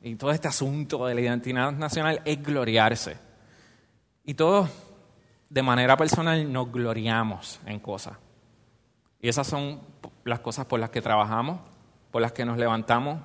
Y 0.02 0.16
todo 0.16 0.32
este 0.32 0.48
asunto 0.48 1.06
de 1.06 1.16
la 1.16 1.22
identidad 1.22 1.72
nacional 1.72 2.22
es 2.26 2.42
gloriarse. 2.42 3.16
Y 4.26 4.34
todos, 4.34 4.70
de 5.50 5.62
manera 5.62 5.96
personal, 5.96 6.52
nos 6.52 6.72
gloriamos 6.72 7.62
en 7.66 7.80
cosas. 7.80 8.18
Y 9.22 9.30
esas 9.30 9.48
son 9.48 9.80
las 10.24 10.40
cosas 10.40 10.66
por 10.66 10.80
las 10.80 10.90
que 10.90 11.02
trabajamos, 11.02 11.60
por 12.12 12.22
las 12.22 12.32
que 12.32 12.46
nos 12.46 12.58
levantamos 12.58 13.20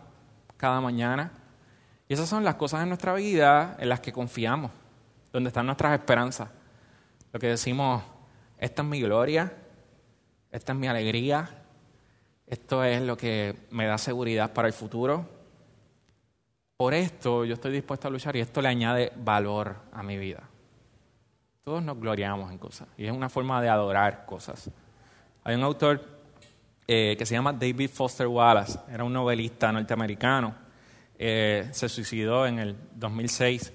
cada 0.56 0.80
mañana. 0.80 1.32
Y 2.08 2.14
esas 2.14 2.28
son 2.28 2.44
las 2.44 2.56
cosas 2.56 2.82
en 2.82 2.88
nuestra 2.88 3.14
vida 3.14 3.76
en 3.78 3.88
las 3.88 4.00
que 4.00 4.12
confiamos, 4.12 4.70
donde 5.32 5.48
están 5.48 5.66
nuestras 5.66 5.98
esperanzas. 5.98 6.48
Lo 7.32 7.38
que 7.38 7.48
decimos, 7.48 8.02
esta 8.58 8.82
es 8.82 8.88
mi 8.88 9.00
gloria, 9.00 9.52
esta 10.50 10.72
es 10.72 10.78
mi 10.78 10.88
alegría, 10.88 11.48
esto 12.46 12.82
es 12.82 13.02
lo 13.02 13.16
que 13.16 13.54
me 13.70 13.86
da 13.86 13.98
seguridad 13.98 14.52
para 14.52 14.68
el 14.68 14.74
futuro, 14.74 15.26
por 16.78 16.94
esto 16.94 17.44
yo 17.44 17.54
estoy 17.54 17.72
dispuesto 17.72 18.06
a 18.06 18.10
luchar 18.12 18.36
y 18.36 18.40
esto 18.40 18.62
le 18.62 18.68
añade 18.68 19.12
valor 19.16 19.74
a 19.92 20.04
mi 20.04 20.16
vida. 20.16 20.44
Todos 21.64 21.82
nos 21.82 21.98
gloriamos 21.98 22.52
en 22.52 22.58
cosas 22.58 22.86
y 22.96 23.04
es 23.04 23.10
una 23.10 23.28
forma 23.28 23.60
de 23.60 23.68
adorar 23.68 24.24
cosas. 24.24 24.70
Hay 25.42 25.56
un 25.56 25.64
autor 25.64 26.17
eh, 26.90 27.16
que 27.18 27.26
se 27.26 27.34
llama 27.34 27.52
David 27.52 27.90
Foster 27.90 28.26
Wallace, 28.26 28.78
era 28.90 29.04
un 29.04 29.12
novelista 29.12 29.70
norteamericano, 29.70 30.54
eh, 31.18 31.68
se 31.70 31.86
suicidó 31.86 32.46
en 32.46 32.58
el 32.58 32.76
2006, 32.94 33.72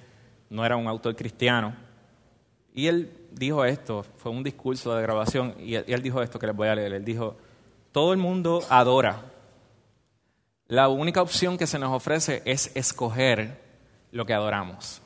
no 0.49 0.65
era 0.65 0.75
un 0.75 0.87
autor 0.87 1.15
cristiano, 1.15 1.75
y 2.73 2.87
él 2.87 3.27
dijo 3.31 3.63
esto, 3.65 4.03
fue 4.17 4.31
un 4.31 4.43
discurso 4.43 4.95
de 4.95 5.03
grabación, 5.03 5.53
y 5.59 5.75
él 5.75 6.01
dijo 6.01 6.23
esto 6.23 6.39
que 6.39 6.47
les 6.47 6.55
voy 6.55 6.69
a 6.69 6.75
leer, 6.75 6.91
él 6.91 7.05
dijo, 7.05 7.37
todo 7.91 8.13
el 8.13 8.17
mundo 8.17 8.63
adora, 8.67 9.21
la 10.65 10.89
única 10.89 11.21
opción 11.21 11.55
que 11.55 11.67
se 11.67 11.77
nos 11.77 11.93
ofrece 11.93 12.41
es 12.45 12.71
escoger 12.75 13.61
lo 14.11 14.25
que 14.25 14.33
adoramos. 14.33 15.03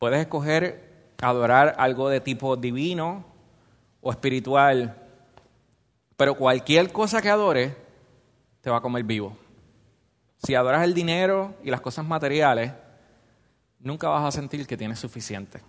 Puedes 0.00 0.20
escoger 0.20 1.14
adorar 1.22 1.76
algo 1.78 2.08
de 2.08 2.20
tipo 2.20 2.56
divino 2.56 3.24
o 4.00 4.10
espiritual, 4.10 5.05
pero 6.16 6.34
cualquier 6.34 6.92
cosa 6.92 7.20
que 7.20 7.30
adores 7.30 7.72
te 8.60 8.70
va 8.70 8.78
a 8.78 8.80
comer 8.80 9.04
vivo. 9.04 9.36
Si 10.38 10.54
adoras 10.54 10.84
el 10.84 10.94
dinero 10.94 11.54
y 11.62 11.70
las 11.70 11.80
cosas 11.80 12.06
materiales, 12.06 12.72
nunca 13.78 14.08
vas 14.08 14.24
a 14.24 14.38
sentir 14.38 14.66
que 14.66 14.76
tienes 14.76 14.98
suficiente. 14.98 15.60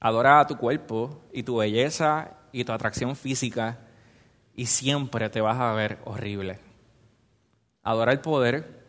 Adora 0.00 0.46
tu 0.46 0.56
cuerpo 0.56 1.20
y 1.32 1.42
tu 1.42 1.56
belleza 1.56 2.32
y 2.50 2.64
tu 2.64 2.72
atracción 2.72 3.14
física 3.16 3.78
y 4.54 4.66
siempre 4.66 5.28
te 5.30 5.40
vas 5.40 5.58
a 5.58 5.72
ver 5.72 5.98
horrible 6.04 6.58
adora 7.82 8.12
el 8.12 8.20
poder 8.20 8.82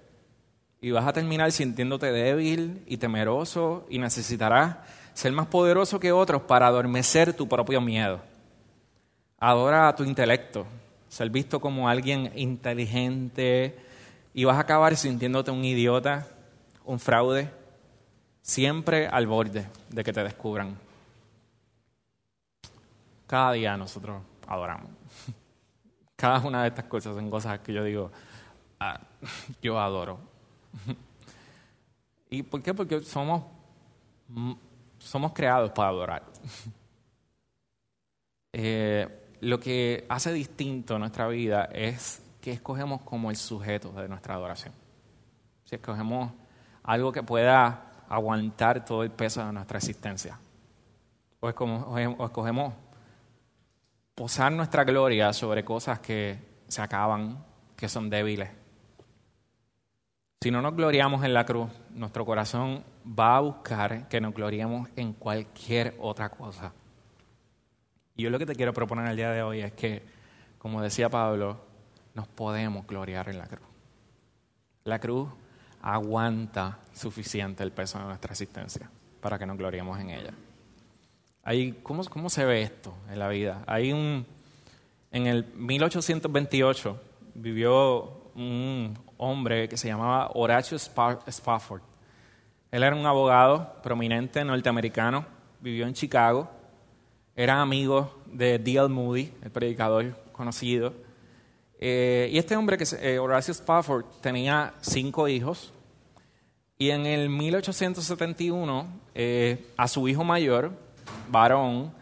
y 0.81 0.91
vas 0.91 1.07
a 1.07 1.13
terminar 1.13 1.51
sintiéndote 1.51 2.11
débil 2.11 2.83
y 2.85 2.97
temeroso 2.97 3.85
y 3.89 3.99
necesitarás 3.99 4.77
ser 5.13 5.31
más 5.31 5.47
poderoso 5.47 5.99
que 5.99 6.11
otros 6.11 6.43
para 6.43 6.67
adormecer 6.67 7.33
tu 7.33 7.47
propio 7.47 7.81
miedo. 7.81 8.21
Adora 9.45 9.89
a 9.89 9.95
tu 9.97 10.05
intelecto, 10.05 10.65
ser 11.09 11.29
visto 11.29 11.59
como 11.59 11.89
alguien 11.89 12.31
inteligente 12.33 13.77
y 14.33 14.45
vas 14.45 14.55
a 14.55 14.61
acabar 14.61 14.95
sintiéndote 14.95 15.51
un 15.51 15.65
idiota, 15.65 16.25
un 16.85 16.97
fraude, 16.97 17.51
siempre 18.41 19.05
al 19.05 19.27
borde 19.27 19.67
de 19.89 20.01
que 20.01 20.13
te 20.13 20.23
descubran. 20.23 20.77
Cada 23.27 23.51
día 23.51 23.75
nosotros 23.75 24.21
adoramos. 24.47 24.89
Cada 26.15 26.39
una 26.39 26.61
de 26.61 26.69
estas 26.69 26.85
cosas 26.85 27.13
son 27.13 27.29
cosas 27.29 27.59
que 27.59 27.73
yo 27.73 27.83
digo, 27.83 28.11
Ah, 28.79 28.97
yo 29.61 29.77
adoro. 29.77 30.19
¿Y 32.29 32.43
por 32.43 32.63
qué? 32.63 32.73
Porque 32.73 33.01
somos, 33.01 33.43
somos 34.99 35.33
creados 35.33 35.69
para 35.71 35.89
adorar. 35.89 36.23
Eh, 38.53 39.22
lo 39.43 39.59
que 39.59 40.05
hace 40.09 40.31
distinto 40.31 40.97
nuestra 40.97 41.27
vida 41.27 41.65
es 41.65 42.21
que 42.39 42.51
escogemos 42.51 43.01
como 43.01 43.29
el 43.29 43.35
sujeto 43.35 43.91
de 43.91 44.07
nuestra 44.07 44.35
adoración. 44.35 44.73
Si 45.65 45.75
escogemos 45.75 46.31
algo 46.83 47.11
que 47.11 47.23
pueda 47.23 47.91
aguantar 48.07 48.85
todo 48.85 49.03
el 49.03 49.11
peso 49.11 49.45
de 49.45 49.51
nuestra 49.51 49.77
existencia. 49.77 50.39
o 51.39 51.49
escogemos, 51.49 52.73
posar 54.15 54.51
nuestra 54.53 54.85
gloria 54.85 55.33
sobre 55.33 55.65
cosas 55.65 55.99
que 55.99 56.39
se 56.67 56.81
acaban, 56.81 57.43
que 57.75 57.89
son 57.89 58.09
débiles. 58.09 58.49
Si 60.39 60.51
no 60.51 60.61
nos 60.61 60.75
gloriamos 60.75 61.23
en 61.23 61.33
la 61.33 61.45
cruz, 61.45 61.69
nuestro 61.91 62.25
corazón 62.25 62.83
va 63.07 63.37
a 63.37 63.41
buscar 63.41 64.07
que 64.07 64.21
nos 64.21 64.33
gloriemos 64.33 64.89
en 64.95 65.13
cualquier 65.13 65.95
otra 65.99 66.29
cosa. 66.29 66.73
Y 68.15 68.23
yo 68.23 68.29
lo 68.29 68.39
que 68.39 68.45
te 68.45 68.55
quiero 68.55 68.73
proponer 68.73 69.07
el 69.07 69.17
día 69.17 69.31
de 69.31 69.41
hoy 69.41 69.61
es 69.61 69.73
que, 69.73 70.03
como 70.57 70.81
decía 70.81 71.09
Pablo, 71.09 71.59
nos 72.13 72.27
podemos 72.27 72.85
gloriar 72.85 73.29
en 73.29 73.39
la 73.39 73.47
cruz. 73.47 73.67
La 74.83 74.99
cruz 74.99 75.29
aguanta 75.81 76.79
suficiente 76.93 77.63
el 77.63 77.71
peso 77.71 77.99
de 77.99 78.05
nuestra 78.05 78.31
existencia 78.31 78.89
para 79.19 79.39
que 79.39 79.45
nos 79.45 79.57
gloriemos 79.57 79.99
en 79.99 80.09
ella. 80.11 80.33
¿cómo, 81.81 82.03
¿Cómo 82.05 82.29
se 82.29 82.45
ve 82.45 82.61
esto 82.61 82.93
en 83.09 83.19
la 83.19 83.27
vida? 83.27 83.63
Hay 83.67 83.91
un, 83.91 84.25
en 85.11 85.27
el 85.27 85.45
1828 85.55 87.01
vivió 87.35 88.31
un 88.35 88.97
hombre 89.17 89.67
que 89.67 89.77
se 89.77 89.87
llamaba 89.87 90.31
Horacio 90.33 90.77
Spafford. 90.77 91.81
Él 92.71 92.83
era 92.83 92.95
un 92.95 93.05
abogado 93.05 93.81
prominente 93.83 94.43
norteamericano, 94.43 95.25
vivió 95.59 95.85
en 95.85 95.93
Chicago, 95.93 96.49
era 97.35 97.61
amigo 97.61 98.21
de 98.25 98.59
D.L. 98.59 98.89
Moody, 98.89 99.31
el 99.41 99.51
predicador 99.51 100.15
conocido. 100.31 100.93
Eh, 101.79 102.29
y 102.31 102.37
este 102.37 102.55
hombre, 102.55 102.77
que 102.77 102.85
eh, 103.01 103.19
Horacio 103.19 103.51
Spafford, 103.51 104.05
tenía 104.21 104.73
cinco 104.81 105.27
hijos. 105.27 105.73
Y 106.77 106.89
en 106.89 107.05
el 107.05 107.29
1871, 107.29 108.87
eh, 109.15 109.67
a 109.77 109.87
su 109.87 110.07
hijo 110.07 110.23
mayor, 110.23 110.71
varón, 111.29 111.93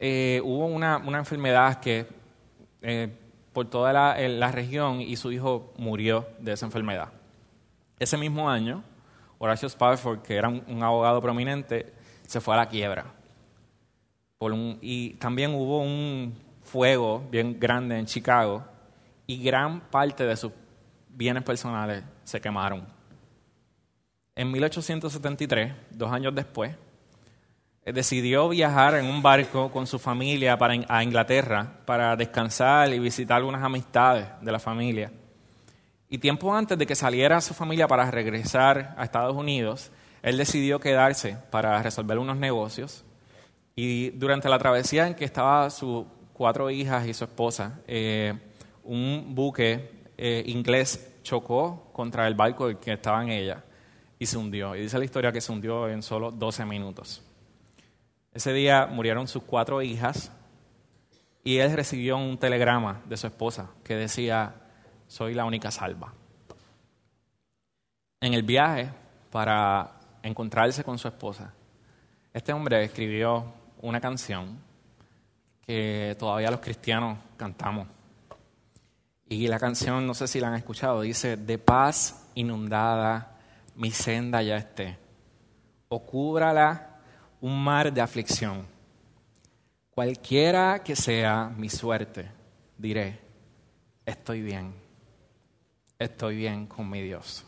hubo 0.00 0.66
una, 0.66 0.98
una, 0.98 1.18
enfermedad 1.18 1.80
que 1.80 2.06
por 3.54 3.70
toda 3.70 3.92
la, 3.92 4.50
región 4.50 5.00
y 5.00 5.16
su 5.16 5.32
hijo 5.32 5.72
murió 5.78 6.26
de 6.40 6.52
esa 6.52 6.66
enfermedad. 6.66 7.08
Ese 7.98 8.18
mismo 8.18 8.50
año, 8.50 8.82
Horacio 9.38 9.68
Spafford, 9.68 10.20
que 10.20 10.34
era 10.34 10.48
un, 10.48 10.82
abogado 10.82 11.22
prominente, 11.22 11.94
se 12.26 12.40
fue 12.40 12.54
a 12.54 12.58
la 12.58 12.68
quiebra. 12.68 13.06
Y 14.80 15.14
también 15.14 15.54
hubo 15.54 15.80
un 15.80 16.34
fuego 16.62 17.22
bien 17.30 17.58
grande 17.58 17.98
en 17.98 18.06
Chicago 18.06 18.64
y 19.26 19.42
gran 19.42 19.80
parte 19.80 20.24
de 20.24 20.36
sus 20.36 20.52
bienes 21.08 21.42
personales 21.42 22.02
se 22.24 22.40
quemaron. 22.40 22.86
En 24.36 24.50
1873, 24.50 25.72
dos 25.90 26.12
años 26.12 26.34
después, 26.34 26.74
eh, 27.84 27.92
decidió 27.92 28.48
viajar 28.48 28.96
en 28.96 29.06
un 29.06 29.22
barco 29.22 29.70
con 29.70 29.86
su 29.86 29.98
familia 29.98 30.58
para, 30.58 30.74
a 30.88 31.04
Inglaterra 31.04 31.80
para 31.84 32.16
descansar 32.16 32.92
y 32.92 32.98
visitar 32.98 33.36
algunas 33.36 33.62
amistades 33.62 34.26
de 34.40 34.52
la 34.52 34.58
familia. 34.58 35.12
Y 36.08 36.18
tiempo 36.18 36.54
antes 36.54 36.78
de 36.78 36.86
que 36.86 36.94
saliera 36.94 37.40
su 37.40 37.54
familia 37.54 37.86
para 37.86 38.10
regresar 38.10 38.94
a 38.96 39.04
Estados 39.04 39.36
Unidos, 39.36 39.90
él 40.22 40.36
decidió 40.36 40.80
quedarse 40.80 41.36
para 41.50 41.82
resolver 41.82 42.18
unos 42.18 42.36
negocios. 42.36 43.04
Y 43.76 44.10
durante 44.10 44.48
la 44.48 44.58
travesía 44.58 45.06
en 45.06 45.14
que 45.14 45.24
estaban 45.24 45.70
sus 45.70 46.04
cuatro 46.32 46.70
hijas 46.70 47.06
y 47.06 47.14
su 47.14 47.24
esposa, 47.24 47.80
eh, 47.86 48.32
un 48.84 49.34
buque 49.34 50.08
eh, 50.16 50.44
inglés 50.46 51.18
chocó 51.22 51.90
contra 51.92 52.26
el 52.28 52.34
barco 52.34 52.78
que 52.78 52.92
estaba 52.92 53.22
en 53.22 53.30
ella 53.30 53.64
y 54.18 54.26
se 54.26 54.36
hundió. 54.36 54.76
Y 54.76 54.82
dice 54.82 54.98
la 54.98 55.04
historia 55.04 55.32
que 55.32 55.40
se 55.40 55.50
hundió 55.50 55.88
en 55.88 56.02
solo 56.02 56.30
12 56.30 56.64
minutos. 56.64 57.22
Ese 58.32 58.52
día 58.52 58.86
murieron 58.86 59.26
sus 59.26 59.42
cuatro 59.42 59.82
hijas 59.82 60.30
y 61.42 61.58
él 61.58 61.72
recibió 61.72 62.16
un 62.16 62.38
telegrama 62.38 63.02
de 63.06 63.16
su 63.16 63.26
esposa 63.26 63.70
que 63.82 63.94
decía, 63.96 64.54
soy 65.06 65.34
la 65.34 65.44
única 65.44 65.70
salva. 65.70 66.12
En 68.20 68.34
el 68.34 68.42
viaje 68.42 68.90
para 69.30 70.00
encontrarse 70.22 70.82
con 70.82 70.98
su 70.98 71.08
esposa, 71.08 71.52
este 72.32 72.52
hombre 72.52 72.82
escribió 72.82 73.52
una 73.84 74.00
canción 74.00 74.58
que 75.60 76.16
todavía 76.18 76.50
los 76.50 76.60
cristianos 76.60 77.18
cantamos. 77.36 77.86
Y 79.28 79.46
la 79.46 79.58
canción, 79.58 80.06
no 80.06 80.14
sé 80.14 80.26
si 80.26 80.40
la 80.40 80.48
han 80.48 80.54
escuchado, 80.54 81.02
dice, 81.02 81.36
de 81.36 81.58
paz 81.58 82.26
inundada 82.34 83.38
mi 83.76 83.90
senda 83.90 84.42
ya 84.42 84.56
esté, 84.56 84.96
o 85.88 86.00
cúbrala 86.00 87.00
un 87.40 87.62
mar 87.62 87.92
de 87.92 88.00
aflicción. 88.00 88.66
Cualquiera 89.90 90.82
que 90.82 90.96
sea 90.96 91.52
mi 91.56 91.68
suerte, 91.68 92.30
diré, 92.78 93.20
estoy 94.06 94.40
bien, 94.40 94.74
estoy 95.98 96.36
bien 96.36 96.66
con 96.66 96.88
mi 96.88 97.02
Dios. 97.02 97.44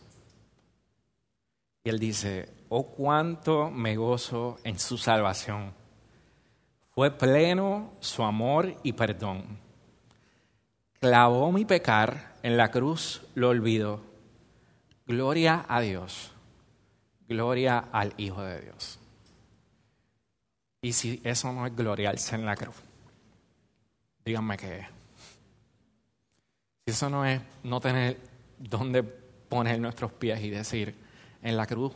Y 1.85 1.89
él 1.89 1.99
dice, 1.99 2.49
oh 2.69 2.87
cuánto 2.87 3.71
me 3.71 3.97
gozo 3.97 4.59
en 4.65 4.79
su 4.79 4.99
salvación. 4.99 5.86
Fue 6.97 7.11
pleno 7.11 7.93
su 8.01 8.23
amor 8.23 8.75
y 8.83 8.95
perdón. 8.95 9.59
Clavó 10.99 11.53
mi 11.53 11.67
pecar 11.67 12.33
en 12.43 12.57
la 12.57 12.71
cruz, 12.71 13.21
lo 13.35 13.51
olvidó. 13.51 14.01
Gloria 15.07 15.67
a 15.69 15.83
Dios. 15.83 16.33
Gloria 17.29 17.85
al 17.93 18.15
Hijo 18.17 18.43
de 18.43 18.63
Dios. 18.63 18.99
Y 20.81 20.95
si 20.95 21.21
eso 21.23 21.53
no 21.53 21.67
es 21.67 21.77
gloriarse 21.77 22.35
en 22.35 22.47
la 22.47 22.57
cruz, 22.57 22.77
díganme 24.25 24.57
qué 24.57 24.79
es. 24.79 24.87
Si 26.87 26.93
eso 26.93 27.11
no 27.11 27.27
es 27.27 27.43
no 27.63 27.79
tener 27.79 28.19
dónde 28.57 29.03
poner 29.03 29.79
nuestros 29.81 30.13
pies 30.13 30.41
y 30.41 30.49
decir, 30.49 30.95
en 31.43 31.59
la 31.59 31.67
cruz 31.67 31.93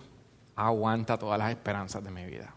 aguanta 0.57 1.17
todas 1.17 1.39
las 1.39 1.49
esperanzas 1.53 2.05
de 2.05 2.11
mi 2.11 2.27
vida. 2.27 2.53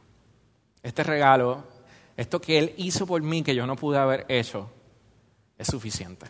Este 0.81 1.03
regalo, 1.03 1.71
esto 2.15 2.39
que 2.39 2.59
Él 2.59 2.73
hizo 2.77 3.07
por 3.07 3.21
mí 3.21 3.43
que 3.43 3.55
yo 3.55 3.65
no 3.65 3.75
pude 3.75 3.97
haber 3.97 4.25
hecho, 4.29 4.69
es 5.57 5.67
suficiente. 5.67 6.27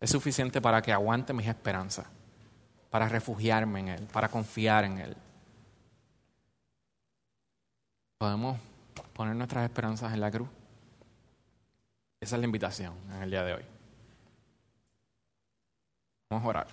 Es 0.00 0.10
suficiente 0.10 0.60
para 0.60 0.80
que 0.80 0.92
aguante 0.92 1.32
mis 1.32 1.46
esperanzas, 1.46 2.06
para 2.90 3.08
refugiarme 3.08 3.80
en 3.80 3.88
Él, 3.88 4.06
para 4.12 4.28
confiar 4.28 4.84
en 4.84 4.98
Él. 4.98 5.16
Podemos 8.18 8.58
poner 9.12 9.34
nuestras 9.34 9.64
esperanzas 9.64 10.12
en 10.12 10.20
la 10.20 10.30
cruz. 10.30 10.48
Esa 12.20 12.36
es 12.36 12.40
la 12.40 12.46
invitación 12.46 12.94
en 13.14 13.22
el 13.22 13.30
día 13.30 13.44
de 13.44 13.54
hoy. 13.54 13.64
Vamos 16.30 16.44
a 16.44 16.48
orar. 16.48 16.66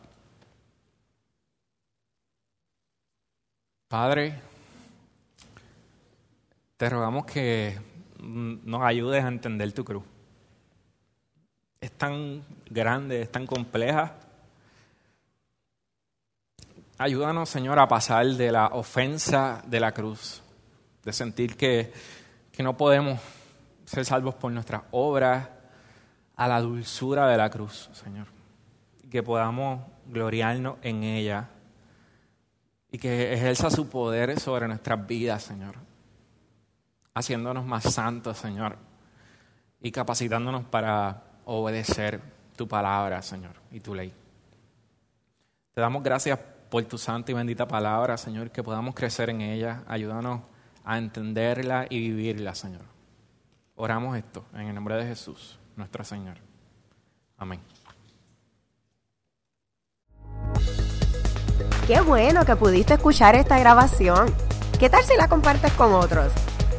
Padre, 3.87 4.41
te 6.77 6.89
rogamos 6.89 7.25
que 7.25 7.79
nos 8.19 8.81
ayudes 8.83 9.23
a 9.23 9.27
entender 9.27 9.71
tu 9.73 9.85
cruz. 9.85 10.03
Es 11.79 11.91
tan 11.91 12.43
grande, 12.69 13.21
es 13.21 13.31
tan 13.31 13.45
compleja. 13.45 14.15
Ayúdanos, 16.97 17.49
Señor, 17.49 17.77
a 17.79 17.87
pasar 17.87 18.25
de 18.25 18.51
la 18.51 18.67
ofensa 18.67 19.61
de 19.67 19.79
la 19.79 19.91
cruz 19.91 20.41
de 21.05 21.13
sentir 21.13 21.55
que, 21.55 21.93
no 22.59 22.75
podemos 22.75 23.19
ser 23.85 24.05
salvos 24.05 24.35
por 24.35 24.51
nuestras 24.51 24.81
obras, 24.91 25.49
a 26.35 26.47
la 26.49 26.59
dulzura 26.59 27.27
de 27.27 27.37
la 27.37 27.49
cruz, 27.49 27.89
Señor. 27.93 28.27
Que 29.09 29.23
podamos 29.23 29.81
gloriarnos 30.07 30.77
en 30.81 31.03
ella 31.03 31.49
y 32.91 32.97
que 32.97 33.33
ejerza 33.33 33.69
su 33.69 33.87
poder 33.87 34.37
sobre 34.39 34.67
nuestras 34.67 35.05
vidas, 35.07 35.43
Señor. 35.43 35.84
Haciéndonos 37.15 37.65
más 37.65 37.83
santos, 37.85 38.37
Señor. 38.37 38.77
Y 39.81 39.91
capacitándonos 39.91 40.65
para 40.65 41.23
obedecer 41.45 42.21
tu 42.55 42.67
palabra, 42.67 43.21
Señor, 43.21 43.53
y 43.71 43.79
tu 43.79 43.95
ley. 43.95 44.13
Te 45.73 45.81
damos 45.81 46.03
gracias 46.03 46.37
por 46.69 46.83
tu 46.85 46.97
santa 46.97 47.31
y 47.31 47.35
bendita 47.35 47.67
palabra, 47.67 48.17
Señor, 48.17 48.51
que 48.51 48.63
podamos 48.63 48.95
crecer 48.95 49.29
en 49.29 49.41
ella. 49.41 49.83
Ayúdanos 49.87 50.41
a 50.83 50.97
entenderla 50.97 51.85
y 51.89 51.99
vivirla, 51.99 52.53
Señor. 52.53 52.83
Oramos 53.75 54.17
esto 54.17 54.45
en 54.53 54.67
el 54.67 54.75
nombre 54.75 54.95
de 54.95 55.05
Jesús, 55.05 55.57
nuestro 55.75 56.03
Señor. 56.03 56.37
Amén. 57.37 57.59
Qué 61.87 62.01
bueno 62.01 62.45
que 62.45 62.55
pudiste 62.55 62.95
escuchar 62.95 63.35
esta 63.35 63.59
grabación. 63.59 64.33
¿Qué 64.79 64.89
tal 64.89 65.03
si 65.03 65.15
la 65.15 65.27
compartes 65.27 65.71
con 65.73 65.93
otros? 65.93 66.31